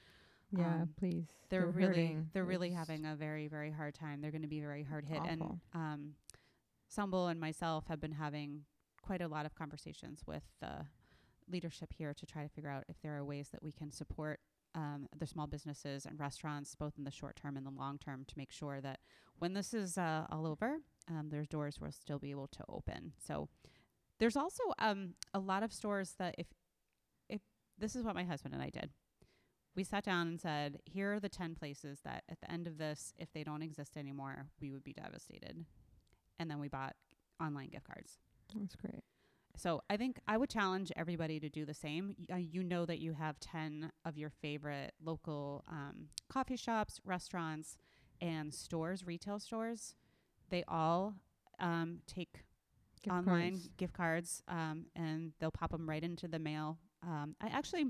yeah, 0.51 0.65
Um, 0.65 0.89
please. 0.97 1.25
they're, 1.49 1.67
really 1.67 1.87
hurting. 1.87 2.29
they're 2.33 2.43
really 2.43 2.71
having 2.71 3.05
a 3.05 3.15
very 3.15 3.47
very 3.47 3.71
hard 3.71 3.93
time. 3.93 4.19
They're 4.19 4.31
going 4.31 4.41
to 4.41 4.47
be 4.47 4.61
very 4.61 4.83
hard 4.83 5.05
hit, 5.05 5.21
and 5.27 5.43
um, 5.75 6.15
Sumbul 6.89 7.29
and 7.29 7.39
myself 7.39 7.87
have 7.87 8.01
been 8.01 8.13
having 8.13 8.61
quite 9.01 9.21
a 9.21 9.27
lot 9.27 9.45
of 9.45 9.55
conversations 9.55 10.21
with 10.25 10.43
the 10.59 10.85
leadership 11.49 11.93
here 11.97 12.13
to 12.13 12.25
try 12.25 12.43
to 12.43 12.49
figure 12.49 12.69
out 12.69 12.83
if 12.87 13.01
there 13.01 13.17
are 13.17 13.23
ways 13.23 13.49
that 13.49 13.63
we 13.63 13.71
can 13.71 13.91
support 13.91 14.39
um, 14.75 15.07
the 15.17 15.25
small 15.25 15.47
businesses 15.47 16.05
and 16.05 16.19
restaurants, 16.19 16.75
both 16.75 16.93
in 16.97 17.03
the 17.03 17.11
short 17.11 17.35
term 17.35 17.57
and 17.57 17.65
the 17.65 17.71
long 17.71 17.97
term, 17.97 18.23
to 18.27 18.37
make 18.37 18.51
sure 18.51 18.81
that 18.81 18.99
when 19.39 19.53
this 19.53 19.73
is 19.73 19.97
uh, 19.97 20.25
all 20.31 20.45
over, 20.45 20.77
um, 21.09 21.29
there's 21.29 21.47
doors 21.47 21.79
will 21.79 21.91
still 21.91 22.19
be 22.19 22.31
able 22.31 22.47
to 22.47 22.63
open. 22.69 23.13
So 23.17 23.49
there's 24.19 24.37
also 24.37 24.63
um, 24.77 25.15
a 25.33 25.39
lot 25.39 25.63
of 25.63 25.73
stores 25.73 26.15
that 26.19 26.35
if 26.37 26.47
if 27.29 27.41
this 27.77 27.95
is 27.95 28.03
what 28.03 28.15
my 28.15 28.23
husband 28.23 28.53
and 28.53 28.63
I 28.63 28.69
did. 28.69 28.89
We 29.75 29.83
sat 29.83 30.03
down 30.03 30.27
and 30.27 30.41
said, 30.41 30.79
here 30.83 31.13
are 31.13 31.19
the 31.19 31.29
10 31.29 31.55
places 31.55 31.99
that 32.03 32.23
at 32.27 32.41
the 32.41 32.51
end 32.51 32.67
of 32.67 32.77
this, 32.77 33.13
if 33.17 33.31
they 33.31 33.43
don't 33.43 33.61
exist 33.61 33.95
anymore, 33.95 34.47
we 34.59 34.71
would 34.71 34.83
be 34.83 34.93
devastated. 34.93 35.63
And 36.39 36.49
then 36.49 36.59
we 36.59 36.67
bought 36.69 36.95
online 37.41 37.69
gift 37.69 37.85
cards. 37.85 38.17
That's 38.57 38.75
great. 38.75 39.03
So 39.57 39.81
I 39.89 39.97
think 39.97 40.19
I 40.27 40.37
would 40.37 40.49
challenge 40.49 40.91
everybody 40.95 41.39
to 41.41 41.49
do 41.49 41.65
the 41.65 41.73
same. 41.73 42.15
Y- 42.17 42.35
Uh, 42.35 42.37
you 42.37 42.63
know 42.63 42.85
that 42.85 42.99
you 42.99 43.13
have 43.13 43.39
10 43.39 43.91
of 44.05 44.17
your 44.17 44.29
favorite 44.29 44.93
local 45.03 45.63
um, 45.67 46.07
coffee 46.29 46.55
shops, 46.55 47.01
restaurants, 47.03 47.77
and 48.21 48.53
stores, 48.53 49.05
retail 49.05 49.39
stores. 49.39 49.95
They 50.49 50.63
all 50.67 51.15
um, 51.59 51.99
take 52.07 52.43
Gift 53.03 53.15
online 53.15 53.51
cards. 53.51 53.69
gift 53.77 53.93
cards 53.93 54.43
um, 54.47 54.85
and 54.95 55.33
they'll 55.39 55.51
pop 55.51 55.71
them 55.71 55.87
right 55.89 56.03
into 56.03 56.27
the 56.27 56.39
mail. 56.39 56.77
Um, 57.03 57.35
I 57.41 57.47
actually 57.47 57.87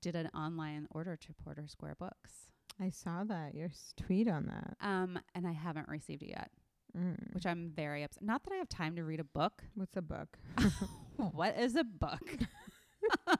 did 0.00 0.14
an 0.16 0.28
online 0.34 0.86
order 0.90 1.16
to 1.16 1.32
Porter 1.44 1.66
Square 1.66 1.96
Books, 1.98 2.52
I 2.80 2.88
saw 2.90 3.24
that 3.24 3.54
your 3.54 3.66
s- 3.68 3.92
tweet 3.96 4.28
on 4.28 4.46
that. 4.46 4.76
um, 4.80 5.18
and 5.34 5.46
I 5.46 5.52
haven't 5.52 5.88
received 5.88 6.22
it 6.22 6.30
yet, 6.30 6.50
Mm. 6.96 7.34
which 7.34 7.46
I'm 7.46 7.70
very 7.74 8.02
upset. 8.02 8.22
Not 8.22 8.42
that 8.44 8.52
I 8.52 8.56
have 8.56 8.68
time 8.68 8.96
to 8.96 9.04
read 9.04 9.20
a 9.20 9.24
book. 9.24 9.62
What's 9.74 9.96
a 9.96 10.02
book? 10.02 10.38
what 11.16 11.56
is 11.58 11.76
a 11.76 11.84
book? 11.84 12.20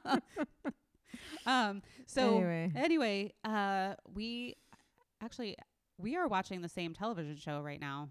um, 1.45 1.81
so 2.05 2.37
anyway, 2.37 2.71
anyway, 2.75 3.33
uh, 3.43 3.95
we 4.13 4.55
actually 5.21 5.57
we 5.97 6.15
are 6.15 6.27
watching 6.27 6.61
the 6.61 6.69
same 6.69 6.93
television 6.93 7.35
show 7.35 7.61
right 7.61 7.79
now. 7.79 8.09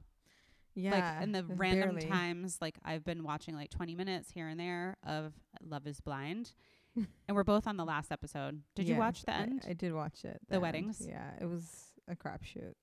yeah, 0.75 0.91
like 1.17 1.23
in 1.25 1.33
the 1.33 1.45
random 1.45 1.97
barely. 1.97 2.07
times 2.07 2.59
like 2.61 2.77
i've 2.85 3.05
been 3.05 3.25
watching 3.25 3.57
like 3.57 3.71
20 3.71 3.97
minutes 3.97 4.31
here 4.31 4.47
and 4.47 4.61
there 4.61 4.97
of 5.05 5.33
love 5.67 5.85
is 5.89 6.01
blind 6.01 6.53
and 6.97 7.07
we're 7.37 7.43
both 7.43 7.67
on 7.67 7.77
the 7.77 7.85
last 7.85 8.13
episode 8.13 8.63
did 8.77 8.89
you 8.89 8.95
watch 8.95 9.23
the 9.25 9.33
I- 9.35 9.41
end 9.41 9.65
I, 9.69 9.73
did 9.73 9.93
watch 9.93 10.25
it. 10.25 10.39
The 10.49 10.55
end. 10.55 10.63
weddings? 10.63 11.05
Yeah, 11.09 11.31
it 11.41 11.47
was 11.47 11.65
a 12.09 12.15
crapshoot. 12.15 12.75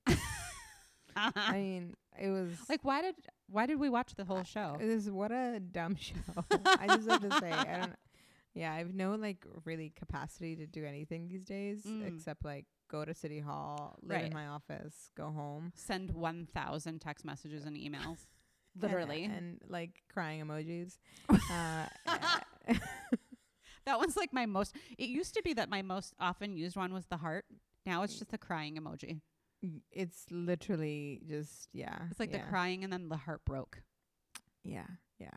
I 1.36 1.52
mean, 1.52 1.94
it 2.20 2.28
was 2.28 2.50
like 2.68 2.84
why 2.84 3.02
did 3.02 3.14
why 3.48 3.66
did 3.66 3.78
we 3.78 3.88
watch 3.88 4.14
the 4.14 4.24
whole 4.24 4.44
show 4.44 4.76
It 4.80 4.88
is 4.88 5.10
what 5.10 5.30
a 5.30 5.60
dumb 5.60 5.96
show. 6.00 6.14
I 6.78 6.88
just 6.88 7.08
have 7.08 7.20
to 7.22 7.40
say, 7.40 7.52
I 7.52 7.76
don't. 7.76 7.96
Yeah, 8.54 8.72
I 8.72 8.78
have 8.78 8.92
no 8.92 9.14
like 9.14 9.46
really 9.64 9.90
capacity 9.94 10.56
to 10.56 10.66
do 10.66 10.84
anything 10.84 11.28
these 11.28 11.44
days 11.44 11.84
Mm. 11.86 12.06
except 12.08 12.44
like 12.44 12.64
go 12.90 13.04
to 13.04 13.14
city 13.14 13.38
hall, 13.38 13.96
live 14.02 14.16
Right. 14.22 14.24
in 14.26 14.32
my 14.32 14.46
office, 14.48 15.12
go 15.16 15.30
home, 15.30 15.70
send 15.76 16.10
1000 16.10 16.98
text 17.00 17.24
messages 17.24 17.66
and 17.66 17.76
emails 17.76 18.26
literally 18.80 19.24
and, 19.24 19.60
like 19.68 20.02
crying 20.12 20.40
emojis. 20.44 20.98
uh, 21.30 21.86
that 23.86 23.98
one's 23.98 24.16
like 24.16 24.32
my 24.32 24.46
most 24.46 24.74
it 24.98 25.08
used 25.08 25.34
to 25.34 25.42
be 25.42 25.52
that 25.54 25.68
my 25.68 25.82
most 25.82 26.14
often 26.20 26.56
used 26.56 26.76
one 26.76 26.92
was 26.92 27.06
the 27.06 27.16
heart 27.16 27.44
now 27.86 28.02
it's 28.02 28.18
just 28.18 28.30
the 28.30 28.38
crying 28.38 28.76
emoji 28.76 29.20
it's 29.90 30.26
literally 30.30 31.22
just 31.28 31.68
yeah. 31.72 31.98
it's 32.10 32.20
like 32.20 32.30
yeah. 32.32 32.38
the 32.38 32.50
crying 32.50 32.84
and 32.84 32.92
then 32.92 33.08
the 33.08 33.16
heart 33.16 33.44
broke 33.44 33.82
Yeah, 34.62 34.86
yeah. 35.18 35.34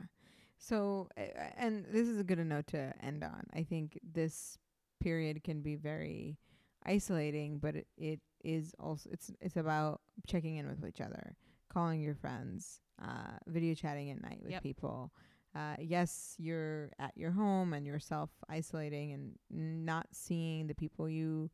So, 0.58 1.10
uh, 1.18 1.22
and 1.58 1.86
this 1.92 2.08
is 2.08 2.20
a 2.20 2.24
good 2.24 2.38
note 2.46 2.68
to 2.68 2.94
end 3.02 3.24
on. 3.24 3.48
I 3.54 3.64
think 3.64 4.00
this 4.04 4.60
period 5.00 5.44
can 5.44 5.62
be 5.62 5.76
very 5.76 6.38
isolating, 6.86 7.58
but 7.58 7.76
it, 7.76 7.88
it 7.98 8.20
is 8.44 8.76
also 8.80 9.10
it's 9.12 9.32
it's 9.42 9.58
about 9.58 10.02
checking 10.28 10.58
in 10.58 10.68
with 10.68 10.86
each 10.86 11.02
other, 11.02 11.36
calling 11.74 12.00
your 12.00 12.14
friends, 12.16 12.82
uh, 13.02 13.38
video 13.48 13.74
chatting 13.74 14.12
at 14.12 14.22
night 14.22 14.40
with 14.44 14.52
Yep. 14.52 14.64
people. 14.64 15.12
Uh, 15.54 15.76
yes, 15.80 16.36
you're 16.38 16.92
at 17.00 17.12
your 17.18 17.32
home 17.32 17.74
and 17.74 17.86
you're 17.86 18.00
isolating 18.48 19.14
and 19.14 19.86
not 19.86 20.08
seeing 20.12 20.68
the 20.68 20.76
people 20.76 21.10
you 21.10 21.50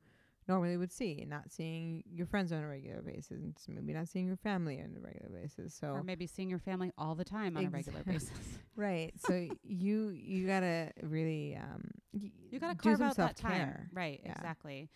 normally 0.47 0.77
would 0.77 0.91
see, 0.91 1.25
not 1.27 1.51
seeing 1.51 2.03
your 2.13 2.25
friends 2.25 2.51
on 2.51 2.63
a 2.63 2.67
regular 2.67 3.01
basis, 3.01 3.31
and 3.67 3.75
maybe 3.75 3.93
not 3.93 4.07
seeing 4.07 4.27
your 4.27 4.37
family 4.37 4.79
on 4.79 4.95
a 4.97 4.99
regular 4.99 5.29
basis. 5.29 5.73
So 5.73 5.89
Or 5.89 6.03
maybe 6.03 6.25
seeing 6.27 6.49
your 6.49 6.59
family 6.59 6.91
all 6.97 7.15
the 7.15 7.25
time 7.25 7.57
on 7.57 7.65
a 7.65 7.69
regular 7.69 8.03
basis. 8.03 8.31
Right. 8.75 9.13
So 9.17 9.47
you 9.63 10.09
you 10.09 10.45
gotta 10.45 10.91
really 11.01 11.55
um 11.55 11.89
y- 12.13 12.31
You 12.51 12.59
got 12.59 12.69
to 12.69 12.75
do 12.75 12.95
carve 12.95 13.01
out 13.01 13.15
that 13.17 13.35
time. 13.37 13.89
Right, 13.91 14.21
Yeah. 14.23 14.33
exactly. 14.33 14.89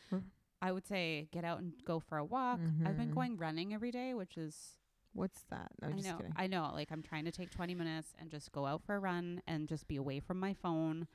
I 0.62 0.72
would 0.72 0.86
say 0.86 1.28
get 1.32 1.44
out 1.44 1.60
and 1.60 1.74
go 1.86 2.00
for 2.00 2.18
a 2.20 2.24
walk. 2.24 2.60
I've 2.86 2.96
been 2.96 3.10
Mhm. 3.10 3.16
going 3.16 3.38
running 3.38 3.74
every 3.74 3.90
day, 3.92 4.14
which 4.14 4.38
is 4.38 4.78
What's 5.14 5.42
that? 5.50 5.72
No, 5.82 5.88
I 5.90 5.92
know. 5.94 6.18
kidding. 6.18 6.34
I 6.38 6.48
know. 6.48 6.72
Like 6.74 6.92
I'm 6.92 7.02
trying 7.02 7.26
to 7.26 7.32
take 7.32 7.50
20 7.50 7.74
minutes 7.76 8.14
and 8.20 8.30
just 8.30 8.52
go 8.52 8.66
out 8.68 8.82
for 8.84 8.96
a 8.96 9.00
run 9.00 9.42
and 9.48 9.68
just 9.68 9.88
be 9.88 9.98
away 9.98 10.20
from 10.22 10.40
my 10.40 10.54
phone, 10.54 11.08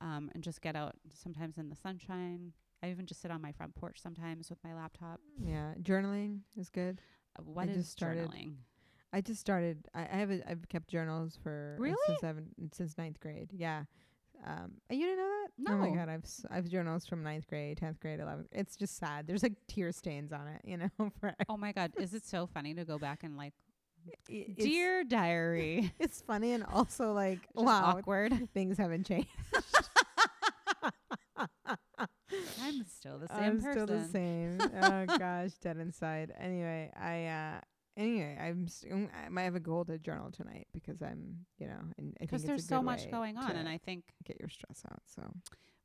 um, 0.00 0.30
and 0.34 0.42
just 0.42 0.60
get 0.62 0.74
out. 0.74 0.96
Sometimes 1.12 1.56
in 1.58 1.68
the 1.68 1.76
sunshine. 1.76 2.52
I 2.84 2.90
even 2.90 3.06
just 3.06 3.22
sit 3.22 3.30
on 3.30 3.40
my 3.40 3.52
front 3.52 3.74
porch 3.74 3.98
sometimes 4.00 4.50
with 4.50 4.58
my 4.62 4.74
laptop. 4.74 5.20
yeah, 5.42 5.72
journaling 5.82 6.40
is 6.56 6.68
good. 6.68 7.00
Uh, 7.38 7.42
What 7.44 7.68
is 7.68 7.76
just 7.78 7.92
started- 7.92 8.28
journaling? 8.30 8.54
I 9.12 9.20
just 9.20 9.40
started. 9.40 9.86
I, 9.94 10.02
I 10.02 10.16
have 10.16 10.30
a, 10.30 10.50
I've 10.50 10.68
kept 10.68 10.88
journals 10.88 11.38
for 11.42 11.76
Really? 11.78 11.96
since 12.06 12.24
I've 12.24 12.42
since 12.72 12.98
ninth 12.98 13.20
grade. 13.20 13.50
Yeah. 13.52 13.84
Um, 14.44 14.72
you 14.90 15.06
didn't 15.06 15.18
know 15.18 15.28
that? 15.28 15.48
No. 15.56 15.72
Oh 15.72 15.78
my 15.78 15.96
god, 15.96 16.08
I've 16.08 16.24
s- 16.24 16.44
I've 16.50 16.68
journals 16.68 17.06
from 17.06 17.22
ninth 17.22 17.46
grade, 17.46 17.78
tenth 17.78 18.00
grade, 18.00 18.18
eleventh. 18.20 18.48
It's 18.52 18.74
just 18.76 18.96
sad. 18.98 19.26
There's 19.28 19.42
like 19.44 19.54
tear 19.68 19.92
stains 19.92 20.32
on 20.32 20.48
it, 20.48 20.60
you 20.64 20.76
know. 20.76 20.90
For 21.20 21.32
Oh 21.48 21.56
my 21.56 21.70
god, 21.72 21.92
is 21.96 22.12
it 22.12 22.26
so 22.26 22.46
funny 22.48 22.74
to 22.74 22.84
go 22.84 22.98
back 22.98 23.22
and 23.22 23.36
like, 23.36 23.54
i- 24.28 24.46
dear 24.58 25.04
diary? 25.04 25.92
it's 26.00 26.20
funny 26.20 26.52
and 26.52 26.64
also 26.64 27.12
like 27.12 27.38
wow, 27.54 27.94
awkward. 27.96 28.48
things 28.52 28.76
haven't 28.78 29.06
changed. 29.06 29.28
I'm 32.80 32.86
still 32.86 33.18
the 33.18 33.28
same 33.28 33.38
I'm 33.42 33.60
person. 33.60 33.72
still 33.72 33.86
the 33.86 34.04
same. 34.04 34.58
oh 34.82 35.18
gosh, 35.18 35.52
dead 35.60 35.76
inside. 35.78 36.32
Anyway, 36.38 36.90
I 36.96 37.26
uh 37.26 37.60
anyway, 37.96 38.36
I'm 38.40 38.64
s- 38.66 38.84
um, 38.90 39.08
I 39.24 39.28
might 39.28 39.42
have 39.44 39.54
a 39.54 39.60
goal 39.60 39.84
to 39.86 39.98
journal 39.98 40.30
tonight 40.30 40.66
because 40.72 41.00
I'm, 41.02 41.46
you 41.58 41.66
know, 41.66 41.80
and 41.98 42.14
Because 42.20 42.44
there's 42.44 42.66
so 42.66 42.82
much 42.82 43.10
going 43.10 43.36
on, 43.38 43.52
and 43.52 43.68
I 43.68 43.78
think 43.78 44.04
get 44.24 44.38
your 44.40 44.48
stress 44.48 44.82
out. 44.90 45.00
So 45.06 45.22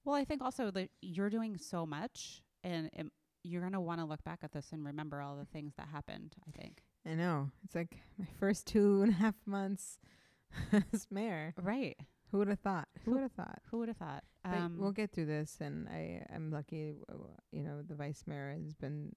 Well, 0.05 0.15
I 0.15 0.23
think 0.25 0.41
also 0.41 0.71
that 0.71 0.89
you're 1.01 1.29
doing 1.29 1.57
so 1.57 1.85
much, 1.85 2.41
and 2.63 2.89
it, 2.93 3.07
you're 3.43 3.61
gonna 3.61 3.81
want 3.81 3.99
to 4.01 4.05
look 4.05 4.23
back 4.23 4.39
at 4.43 4.51
this 4.51 4.71
and 4.71 4.83
remember 4.85 5.21
all 5.21 5.35
the 5.37 5.45
things 5.45 5.73
that 5.77 5.87
happened. 5.87 6.35
I 6.47 6.51
think. 6.59 6.81
I 7.05 7.13
know 7.15 7.49
it's 7.63 7.75
like 7.75 7.97
my 8.17 8.27
first 8.39 8.67
two 8.67 9.01
and 9.01 9.11
a 9.11 9.15
half 9.15 9.35
months 9.45 9.97
as 10.93 11.07
mayor. 11.09 11.53
Right. 11.61 11.95
Who 12.31 12.37
would 12.39 12.47
have 12.49 12.59
thought? 12.59 12.87
Who 13.05 13.11
Who- 13.11 13.11
would 13.17 13.21
have 13.23 13.31
thought? 13.31 13.59
Who 13.71 13.77
would 13.79 13.87
have 13.87 13.97
thought? 13.97 14.23
Um, 14.57 14.77
we'll 14.77 14.91
get 14.91 15.11
through 15.11 15.25
this, 15.27 15.57
and 15.61 15.87
I 15.89 16.25
I'm 16.33 16.51
lucky. 16.51 16.95
You 17.51 17.63
know, 17.63 17.81
the 17.81 17.95
vice 17.95 18.23
mayor 18.27 18.51
has 18.63 18.73
been. 18.73 19.15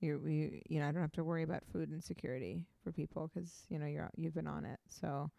You 0.00 0.20
we 0.24 0.62
you 0.68 0.80
know 0.80 0.88
I 0.88 0.92
don't 0.92 1.00
have 1.02 1.12
to 1.12 1.24
worry 1.24 1.42
about 1.44 1.64
food 1.72 1.92
insecurity 1.92 2.66
for 2.82 2.90
people 2.92 3.28
'cause 3.28 3.66
you 3.68 3.78
know 3.78 3.86
you're 3.86 4.10
you've 4.16 4.34
been 4.34 4.48
on 4.48 4.64
it. 4.64 4.80
So, 4.88 5.30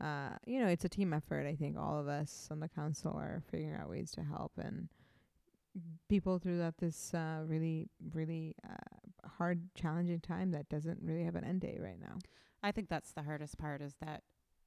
uh, 0.00 0.36
you 0.46 0.60
know 0.60 0.68
it's 0.68 0.84
a 0.84 0.88
team 0.88 1.12
effort. 1.14 1.46
I 1.46 1.54
think 1.56 1.78
all 1.78 1.98
of 1.98 2.08
us 2.08 2.48
on 2.50 2.60
the 2.60 2.68
council 2.68 3.12
are 3.16 3.42
figuring 3.50 3.74
out 3.74 3.88
ways 3.88 4.10
to 4.12 4.22
help 4.22 4.52
and 4.58 4.88
people 6.08 6.38
throughout 6.38 6.76
this 6.78 7.14
uh, 7.14 7.42
really 7.46 7.88
really 8.12 8.54
uh, 8.68 9.28
hard 9.38 9.62
challenging 9.74 10.20
time 10.20 10.50
that 10.52 10.68
doesn't 10.68 10.98
really 11.02 11.24
have 11.24 11.34
an 11.36 11.44
end 11.44 11.60
date 11.62 11.80
right 11.80 11.98
now. 12.00 12.18
I 12.62 12.70
think 12.72 12.88
that's 12.88 13.12
the 13.12 13.22
hardest 13.22 13.56
part 13.58 13.80
is 13.80 13.94
that 14.04 14.22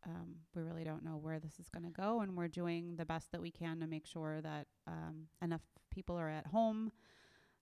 um, 0.05 0.35
we 0.53 0.61
really 0.61 0.83
don't 0.83 1.03
know 1.03 1.17
where 1.17 1.39
this 1.39 1.59
is 1.59 1.69
going 1.69 1.83
to 1.83 1.89
go, 1.89 2.21
and 2.21 2.35
we're 2.35 2.47
doing 2.47 2.95
the 2.97 3.05
best 3.05 3.31
that 3.31 3.41
we 3.41 3.51
can 3.51 3.79
to 3.79 3.87
make 3.87 4.05
sure 4.05 4.41
that 4.41 4.67
um, 4.87 5.27
enough 5.41 5.61
people 5.89 6.17
are 6.17 6.29
at 6.29 6.47
home, 6.47 6.91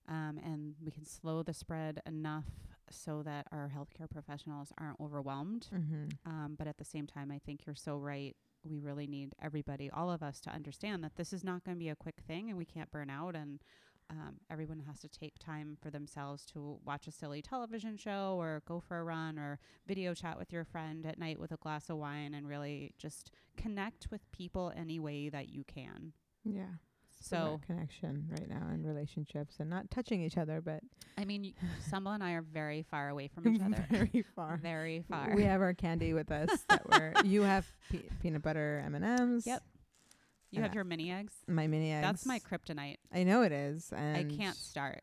um, 0.08 0.38
and 0.44 0.74
we 0.84 0.90
can 0.90 1.04
slow 1.04 1.42
the 1.42 1.54
spread 1.54 2.02
enough 2.06 2.44
so 2.90 3.22
that 3.22 3.46
our 3.50 3.72
healthcare 3.74 4.10
professionals 4.10 4.72
aren't 4.78 5.00
overwhelmed. 5.00 5.68
Mm-hmm. 5.74 6.04
Um, 6.26 6.54
but 6.58 6.66
at 6.66 6.76
the 6.76 6.84
same 6.84 7.06
time, 7.06 7.30
I 7.30 7.38
think 7.38 7.64
you're 7.66 7.74
so 7.74 7.96
right. 7.96 8.36
We 8.62 8.78
really 8.78 9.06
need 9.06 9.34
everybody, 9.42 9.90
all 9.90 10.10
of 10.10 10.22
us, 10.22 10.40
to 10.42 10.50
understand 10.50 11.02
that 11.04 11.16
this 11.16 11.32
is 11.32 11.44
not 11.44 11.64
going 11.64 11.76
to 11.76 11.78
be 11.78 11.88
a 11.88 11.96
quick 11.96 12.16
thing, 12.26 12.50
and 12.50 12.58
we 12.58 12.64
can't 12.64 12.90
burn 12.90 13.10
out. 13.10 13.34
And 13.34 13.60
um, 14.10 14.36
everyone 14.50 14.80
has 14.86 15.00
to 15.00 15.08
take 15.08 15.38
time 15.38 15.76
for 15.82 15.90
themselves 15.90 16.44
to 16.52 16.78
watch 16.84 17.06
a 17.06 17.12
silly 17.12 17.42
television 17.42 17.96
show, 17.96 18.36
or 18.38 18.62
go 18.66 18.80
for 18.80 18.98
a 18.98 19.04
run, 19.04 19.38
or 19.38 19.58
video 19.86 20.14
chat 20.14 20.38
with 20.38 20.52
your 20.52 20.64
friend 20.64 21.06
at 21.06 21.18
night 21.18 21.38
with 21.40 21.52
a 21.52 21.56
glass 21.56 21.88
of 21.90 21.96
wine, 21.96 22.34
and 22.34 22.46
really 22.48 22.92
just 22.98 23.30
connect 23.56 24.08
with 24.10 24.30
people 24.32 24.72
any 24.76 24.98
way 25.00 25.28
that 25.28 25.48
you 25.48 25.64
can. 25.64 26.12
Yeah. 26.44 26.66
So, 27.20 27.58
connection 27.66 28.26
right 28.30 28.46
now 28.46 28.66
and 28.70 28.84
relationships 28.86 29.54
and 29.58 29.70
not 29.70 29.90
touching 29.90 30.22
each 30.22 30.36
other, 30.36 30.60
but 30.60 30.80
I 31.16 31.24
mean, 31.24 31.54
Sumbul 31.90 32.12
and 32.14 32.22
I 32.22 32.32
are 32.32 32.42
very 32.42 32.82
far 32.82 33.08
away 33.08 33.28
from 33.28 33.48
each 33.48 33.62
other. 33.64 33.86
very 33.90 34.22
far. 34.36 34.58
very 34.58 35.02
far. 35.08 35.32
We 35.34 35.44
have 35.44 35.62
our 35.62 35.72
candy 35.72 36.12
with 36.12 36.30
us. 36.30 36.50
That 36.68 36.82
we're 36.90 37.14
you 37.24 37.40
have 37.42 37.66
pe- 37.90 38.02
peanut 38.20 38.42
butter 38.42 38.82
M 38.84 38.94
and 38.94 39.04
M's. 39.04 39.46
Yep. 39.46 39.62
You 40.56 40.62
have 40.62 40.74
your 40.74 40.84
mini 40.84 41.10
eggs. 41.10 41.34
My 41.46 41.66
mini 41.66 41.92
eggs. 41.92 42.02
That's 42.04 42.26
my 42.26 42.38
kryptonite. 42.38 42.96
I 43.12 43.24
know 43.24 43.42
it 43.42 43.52
is. 43.52 43.92
And 43.94 44.16
I 44.16 44.24
can't 44.24 44.56
start 44.56 45.02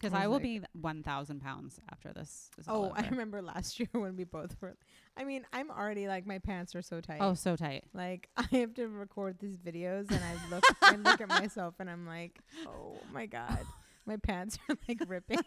because 0.00 0.14
I 0.14 0.24
I 0.24 0.26
will 0.26 0.34
like- 0.34 0.42
be 0.42 0.60
one 0.72 1.02
thousand 1.02 1.40
pounds 1.40 1.78
after 1.90 2.12
this. 2.12 2.50
Is 2.58 2.66
Oh, 2.68 2.92
I 2.94 3.06
remember 3.08 3.40
last 3.42 3.78
year 3.80 3.88
when 3.92 4.16
we 4.16 4.24
both 4.24 4.56
were. 4.60 4.76
I 5.16 5.24
mean, 5.24 5.44
I'm 5.52 5.70
already 5.70 6.08
like 6.08 6.26
my 6.26 6.38
pants 6.38 6.74
are 6.74 6.82
so 6.82 7.00
tight. 7.00 7.18
Oh, 7.20 7.34
so 7.34 7.54
tight. 7.56 7.84
Like 7.92 8.28
I 8.36 8.46
have 8.56 8.74
to 8.74 8.88
record 8.88 9.38
these 9.38 9.56
videos, 9.58 10.10
and 10.10 10.20
I 10.24 10.34
look, 10.54 10.64
I 10.82 10.96
look 10.96 11.20
at 11.20 11.28
myself, 11.28 11.74
and 11.78 11.88
I'm 11.90 12.06
like, 12.06 12.38
oh 12.66 12.96
my 13.12 13.26
god, 13.26 13.60
my 14.06 14.16
pants 14.16 14.58
are 14.68 14.76
like 14.88 15.02
ripping. 15.06 15.38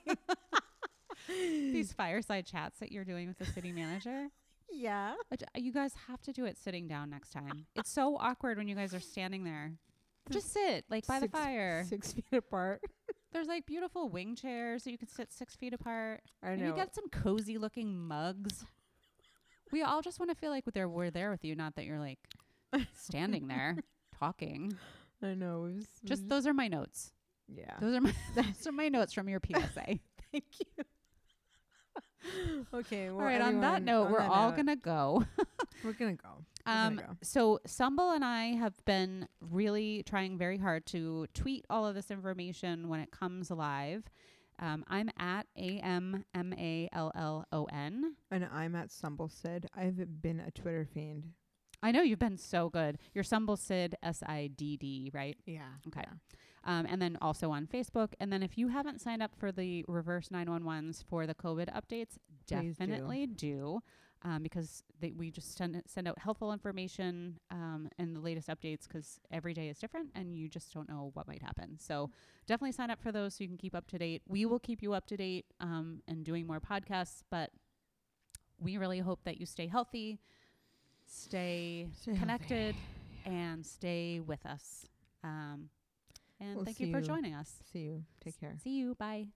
These 1.28 1.92
fireside 1.94 2.46
chats 2.46 2.80
that 2.80 2.92
you're 2.92 3.06
doing 3.06 3.28
with 3.28 3.40
the 3.40 3.46
city 3.46 3.72
manager. 3.72 4.28
Yeah. 4.72 5.14
Uh, 5.32 5.36
You 5.56 5.72
guys 5.72 5.94
have 6.08 6.22
to 6.24 6.34
do 6.34 6.46
it 6.46 6.58
sitting 6.58 6.88
down 6.88 7.10
next 7.10 7.32
time. 7.32 7.66
It's 7.76 7.90
so 7.92 8.18
awkward 8.18 8.58
when 8.58 8.68
you 8.68 8.76
guys 8.76 8.94
are 8.94 9.00
standing 9.00 9.44
there. 9.44 9.74
Just 10.32 10.52
sit 10.54 10.86
like 10.90 11.06
by 11.06 11.20
the 11.20 11.28
fire. 11.28 11.86
Six 11.88 12.14
feet 12.14 12.26
apart. 12.34 12.82
There's 13.32 13.48
like 13.48 13.66
beautiful 13.66 14.08
wing 14.10 14.36
chairs 14.36 14.84
so 14.84 14.90
you 14.90 14.98
can 14.98 15.08
sit 15.10 15.32
six 15.32 15.56
feet 15.56 15.74
apart. 15.74 16.22
I 16.42 16.52
And 16.52 16.62
know. 16.62 16.68
you 16.68 16.74
got 16.74 16.96
some 16.96 17.10
cozy 17.10 17.58
looking 17.58 17.98
mugs. 17.98 18.66
We 19.72 19.82
all 19.84 20.02
just 20.02 20.20
want 20.20 20.32
to 20.32 20.36
feel 20.36 20.52
like 20.52 20.64
we're 20.66 21.10
there 21.12 21.30
with 21.32 21.44
you, 21.44 21.56
not 21.56 21.76
that 21.76 21.86
you're 21.86 22.00
like 22.00 22.20
standing 22.94 23.48
there 23.48 23.78
talking. 24.20 24.76
I 25.22 25.34
know. 25.34 25.62
Was, 25.76 25.86
Just 26.06 26.28
those 26.30 26.48
are 26.48 26.54
my 26.54 26.68
notes. 26.68 27.12
yeah. 27.48 27.76
Those 27.82 27.96
are 27.96 28.02
my 28.02 28.14
those 28.36 28.66
are 28.68 28.72
my 28.72 28.90
notes 28.90 29.14
from 29.14 29.28
your 29.30 29.40
PSA. 29.46 30.00
Thank 30.32 30.46
you. 30.60 30.84
Okay. 32.74 33.10
Well, 33.10 33.20
all 33.20 33.26
right. 33.26 33.42
On 33.42 33.62
that 33.62 33.84
note, 33.84 34.06
on 34.06 34.12
we're 34.12 34.20
that 34.20 34.30
all 34.32 34.50
note, 34.50 34.58
gonna 34.58 34.76
go. 34.76 35.26
We're 35.84 35.94
gonna 35.94 36.14
go. 36.14 36.30
We're 36.66 36.74
gonna 36.74 36.88
Um, 36.88 36.96
go. 36.98 37.18
so 37.22 37.60
Sumbul 37.68 38.16
and 38.16 38.24
I 38.26 38.54
have 38.56 38.74
been 38.86 39.28
really 39.40 40.04
trying 40.04 40.38
very 40.38 40.58
hard 40.58 40.86
to 40.88 41.28
tweet 41.34 41.66
all 41.70 41.86
of 41.86 41.94
this 41.96 42.10
information 42.10 42.88
when 42.90 43.00
it 43.02 43.12
comes 43.12 43.52
live. 43.52 44.04
Um, 44.58 44.84
I'm 44.88 45.10
at 45.20 45.48
A 45.58 45.80
M 45.80 46.24
M 46.34 46.54
A 46.58 46.90
L 46.94 47.12
L 47.16 47.46
O 47.52 47.66
N. 47.66 48.16
And 48.32 48.48
I'm 48.52 48.76
at 48.76 48.88
Sumbul 48.90 49.30
Sid. 49.30 49.68
I've 49.76 50.22
been 50.22 50.40
a 50.40 50.50
Twitter 50.52 50.88
fiend. 50.92 51.34
I 51.84 51.92
know 51.92 52.02
you've 52.02 52.20
been 52.20 52.38
so 52.38 52.70
good. 52.70 52.98
You're 53.14 53.24
Sumbul 53.26 53.60
Sid 53.60 53.96
S 54.02 54.24
I 54.26 54.50
D 54.56 54.78
D, 54.78 55.12
right? 55.14 55.38
Yeah. 55.46 55.62
Okay. 55.88 56.02
yeah. 56.04 56.38
Um, 56.66 56.88
and 56.90 57.00
then 57.00 57.18
also 57.22 57.52
on 57.52 57.68
Facebook. 57.68 58.14
And 58.20 58.34
then 58.34 58.42
if 58.42 58.58
you 58.58 58.70
haven't 58.70 59.00
signed 59.00 59.22
up 59.22 59.36
for 59.38 59.52
the 59.52 59.86
reverse 59.88 60.30
911s 60.30 61.04
for 61.08 61.28
the 61.28 61.36
COVID 61.36 61.70
updates, 61.72 62.18
Please 62.48 62.76
definitely 62.78 63.28
do. 63.28 63.82
Um, 64.24 64.42
because 64.42 64.82
they, 65.00 65.12
we 65.12 65.30
just 65.30 65.56
send 65.56 65.80
send 65.86 66.08
out 66.08 66.18
helpful 66.18 66.52
information 66.52 67.40
um, 67.52 67.90
and 68.00 68.16
the 68.16 68.20
latest 68.20 68.48
updates 68.48 68.88
because 68.88 69.20
every 69.30 69.54
day 69.54 69.70
is 69.70 69.78
different 69.78 70.10
and 70.16 70.36
you 70.36 70.50
just 70.50 70.74
don't 70.74 70.90
know 70.90 71.12
what 71.14 71.28
might 71.28 71.44
happen. 71.44 71.78
So 71.78 72.10
definitely 72.48 72.72
sign 72.72 72.90
up 72.90 73.00
for 73.00 73.12
those 73.12 73.36
so 73.36 73.44
you 73.44 73.48
can 73.48 73.58
keep 73.58 73.76
up 73.76 73.88
to 73.90 74.00
date. 74.00 74.24
We 74.28 74.48
will 74.48 74.58
keep 74.58 74.82
you 74.82 74.94
up 74.94 75.06
to 75.08 75.18
date 75.18 75.46
um, 75.60 76.02
and 76.08 76.24
doing 76.26 76.48
more 76.48 76.60
podcasts, 76.60 77.22
but 77.30 77.52
we 78.60 78.78
really 78.78 78.98
hope 79.00 79.20
that 79.26 79.40
you 79.40 79.46
stay 79.46 79.68
healthy, 79.68 80.18
stay, 81.06 81.88
Stay 82.02 82.12
healthy. 82.12 82.20
connected, 82.20 82.76
and 83.26 83.64
stay 83.64 84.22
with 84.22 84.44
us. 84.48 84.86
Um, 85.24 85.70
and 86.40 86.56
We'll 86.56 86.66
thank 86.66 86.80
you 86.80 86.92
for 86.92 87.00
you. 87.00 87.08
joining 87.08 87.34
us. 87.34 87.52
See 87.72 87.80
you. 87.80 88.04
Take 88.24 88.40
care. 88.40 88.58
See 88.64 88.78
you. 88.78 88.96
Bye. 88.96 89.28